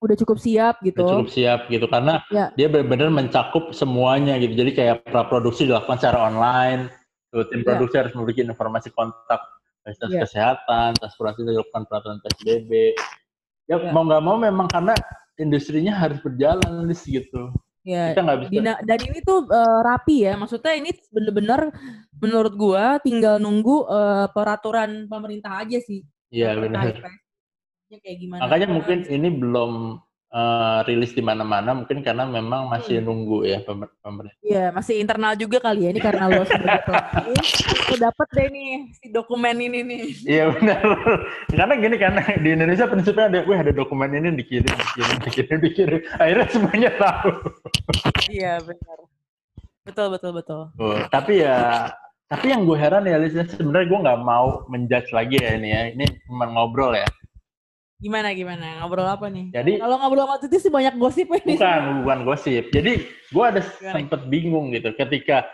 [0.00, 1.04] udah cukup siap gitu.
[1.04, 2.48] Udah cukup siap gitu karena Ya.
[2.56, 4.56] dia benar-benar mencakup semuanya gitu.
[4.56, 6.88] Jadi kayak praproduksi dilakukan secara online.
[7.30, 7.66] Tuh, tim Ya.
[7.76, 9.38] produksi harus memiliki informasi kontak
[9.84, 10.20] fasilitas Ya.
[10.24, 12.96] kesehatan, transportasi dilakukan peraturan PSBB.
[13.68, 13.92] Ya, Ya.
[13.92, 14.96] mau nggak mau memang karena
[15.40, 17.50] industrinya harus berjalan Lis, gitu.
[17.80, 18.50] Ya, Kita nggak bisa.
[18.52, 20.36] Dina- dan ini tuh eh, rapi ya.
[20.36, 21.72] Maksudnya ini bener-bener
[22.20, 26.04] menurut gua tinggal nunggu eh, peraturan pemerintah aja sih.
[26.28, 26.92] Iya benar.
[26.92, 28.40] PSBB-nya kayak gimana.
[28.44, 29.96] Makanya mungkin ini belum
[30.30, 33.06] eh, rilis di mana-mana mungkin karena memang masih Hmm.
[33.06, 34.38] nunggu ya pemer- pemerintah.
[34.40, 35.90] Iya, masih internal juga kali ya.
[35.90, 37.32] Ini karena lo sebagai pelaku,
[37.90, 40.02] lo dapet deh nih si dokumen ini nih.
[40.24, 40.80] Iya benar.
[41.50, 46.00] Karena gini kan di Indonesia prinsipnya ada, wih ada dokumen ini dikirim, dikirim, dikirim, dikirim.
[46.16, 47.30] Akhirnya semuanya tahu.
[48.30, 48.98] Iya, benar.
[49.82, 50.62] Betul, betul, betul.
[50.78, 51.90] Oh, tapi ya,
[52.30, 55.82] tapi yang gue heran ya, sebenarnya gue nggak mau menjudge lagi ya ini ya.
[55.90, 57.08] Ini cuma ngobrol ya.
[58.00, 58.80] Gimana, gimana?
[58.80, 59.52] Ngobrol apa nih?
[59.52, 61.54] Jadi Kalau ngobrol sama Titi sih banyak gosip ini.
[61.54, 62.64] bukan, bukan gosip.
[62.72, 65.44] Jadi gue ada sempet bingung gitu ketika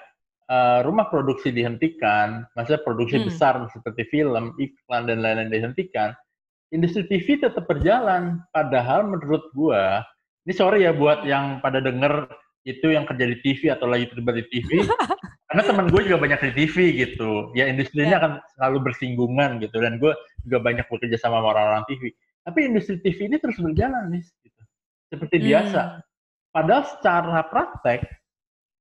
[0.47, 3.26] eh, rumah produksi dihentikan, maksudnya produksi Hmm.
[3.26, 6.14] besar seperti film, iklan dan lain-lain dihentikan,
[6.70, 8.38] industri TV tetap berjalan.
[8.55, 9.82] Padahal menurut gue,
[10.47, 12.30] ini sorry ya buat yang pada denger
[12.62, 14.70] itu yang kerja di TV atau lagi terlibat di TV,
[15.51, 17.51] karena teman gue juga banyak di TV gitu.
[17.59, 20.14] Ya industrinya akan selalu bersinggungan gitu, dan gue
[20.47, 22.14] juga banyak bekerja sama orang-orang TV.
[22.47, 24.62] Tapi industri TV ini terus berjalan nih, gitu.
[25.07, 25.44] seperti Hmm.
[25.44, 25.82] biasa.
[26.49, 28.01] Padahal secara praktek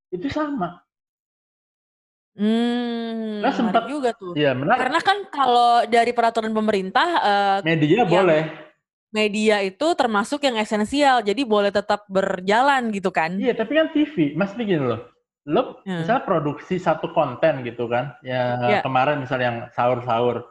[0.09, 0.85] itu sama.
[2.35, 4.35] Hmm, Nah, menarik sempat- juga tuh.
[4.35, 4.75] Iya benar.
[4.75, 8.43] Karena kan kalau dari peraturan pemerintah eh, Media boleh.
[9.09, 13.31] media itu termasuk yang esensial, jadi boleh tetap berjalan gitu kan?
[13.33, 15.01] Iya, tapi kan TV, mas begini loh.
[15.47, 16.03] Lo Hmm.
[16.03, 18.79] misalnya produksi satu konten gitu kan, ya Iya.
[18.83, 20.43] kemarin misalnya yang sahur-sahur,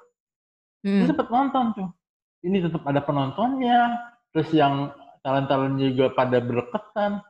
[0.81, 1.03] Hmm.
[1.03, 1.89] lu sempet nonton tuh.
[2.45, 3.97] Ini tetap ada penontonnya,
[4.31, 4.93] terus yang
[5.25, 7.25] talent-talentnya juga pada berdeketan.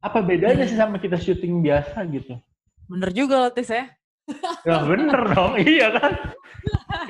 [0.00, 0.70] Apa bedanya Hmm.
[0.70, 2.38] sih sama kita syuting biasa gitu?
[2.86, 3.90] Bener juga loh, Tis ya.
[4.68, 6.12] Ya bener dong, iya kan?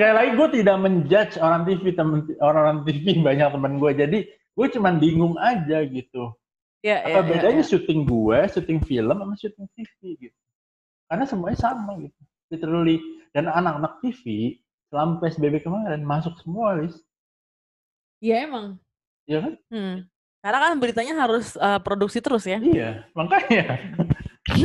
[0.01, 4.19] Kayak lagi gue tidak menjudge orang TV, temen orang-orang TV banyak temen gue, jadi
[4.57, 6.33] gue cuman bingung aja gitu.
[6.81, 7.69] Ya, Apa ya, ya, bedanya ya.
[7.69, 10.39] syuting gue, syuting film sama syuting TV gitu.
[11.13, 12.17] Karena semuanya sama gitu.
[12.49, 12.97] Literally.
[13.31, 14.57] Dan anak-anak TV
[14.91, 16.99] selama PSBB kemarin masuk semua, Lis.
[18.21, 18.77] Iya emang.
[19.25, 19.53] Iya kan?
[19.71, 19.97] Hmm.
[20.43, 22.59] Karena kan beritanya harus eh, produksi terus ya.
[22.59, 23.79] Iya, makanya.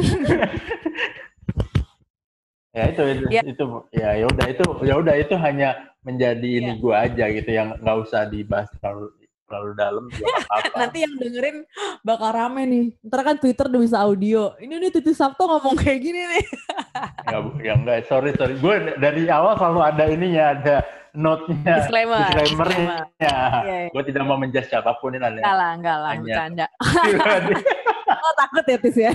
[2.76, 3.41] ya itu itu, Ya.
[3.47, 3.65] itu
[3.95, 5.69] ya ya udah itu ya udah itu hanya
[6.03, 6.80] menjadi ini Ya.
[6.82, 9.15] gua aja gitu yang nggak usah dibahas terlalu
[9.46, 10.76] terlalu dalam juga apa-apa.
[10.82, 11.58] Nanti yang dengerin
[12.02, 12.86] bakal rame nih.
[13.06, 14.54] Ntar kan Twitter udah bisa audio.
[14.58, 16.46] Ini nih Titi Sabto ngomong kayak gini nih.
[17.46, 17.58] Bu.
[17.60, 18.56] ya enggak, sorry sorry.
[18.58, 20.76] Gue dari awal selalu ada ininya, ada
[21.12, 22.22] note-nya, Disclaimer.
[22.32, 22.88] disclaimer-nya.
[23.18, 23.78] Iya, iya.
[23.91, 25.36] Gue tidak mau menjudge siapa pun ini ada.
[25.36, 26.66] Enggak lah, enggak lah, bercanda.
[28.06, 29.12] Oh takut ya Tis ya?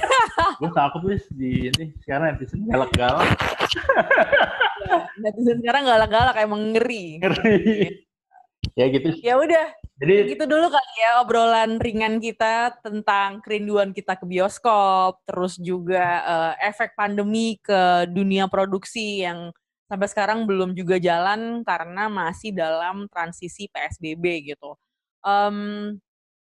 [0.58, 3.26] gue takut Lis di ini sekarang netizen galak-galak
[5.18, 7.04] Netizen sekarang galak-galak kayak mengeri.
[7.22, 7.58] ngeri.
[8.74, 9.08] ya gitu.
[9.22, 9.66] Ya udah,
[10.00, 16.24] Jadi gitu dulu kali ya obrolan ringan kita tentang kerinduan kita ke bioskop, terus juga
[16.24, 19.52] eh, efek pandemi ke dunia produksi yang
[19.84, 24.72] sampai sekarang belum juga jalan karena masih dalam transisi PSBB gitu.
[25.20, 26.00] Em,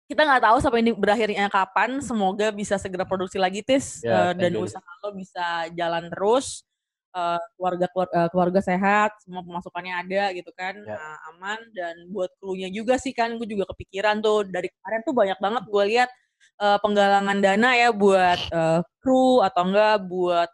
[0.09, 2.01] kita nggak tahu sampai ini berakhirnya kapan.
[2.01, 6.65] Semoga bisa segera produksi lagi, Tis, Ya, eh, dan usaha lo bisa jalan terus.
[7.13, 10.97] Eh, keluarga keluar- eh, keluarga sehat, semua pemasukannya ada gitu kan, Ya.
[10.97, 15.13] eh, aman dan buat krunya juga sih kan, gue juga kepikiran tuh dari kemarin tuh
[15.13, 16.11] banyak banget gue lihat
[16.63, 20.51] eh, penggalangan dana ya buat eh, kru atau enggak buat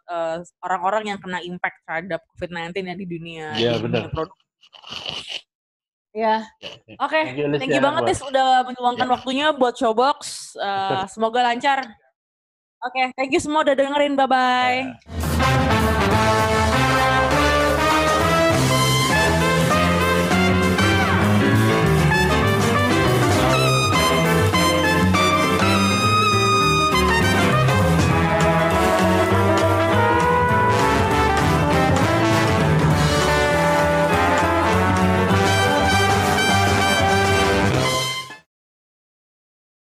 [0.59, 3.47] orang-orang yang kena impact terhadap COVID-19 ya di dunia.
[3.55, 4.09] Iya, di benar.
[4.09, 4.33] produk.
[6.09, 6.41] Ya,
[6.97, 7.13] oke.
[7.13, 9.11] Thank you, Lis, Thank you ya, banget buat- Tis udah meluangkan Ya.
[9.13, 10.17] waktunya buat Showbox.
[10.57, 11.85] Eh, semoga lancar.
[12.81, 14.17] Oke, thank you semua udah dengerin.
[14.17, 16.48] Bye-bye.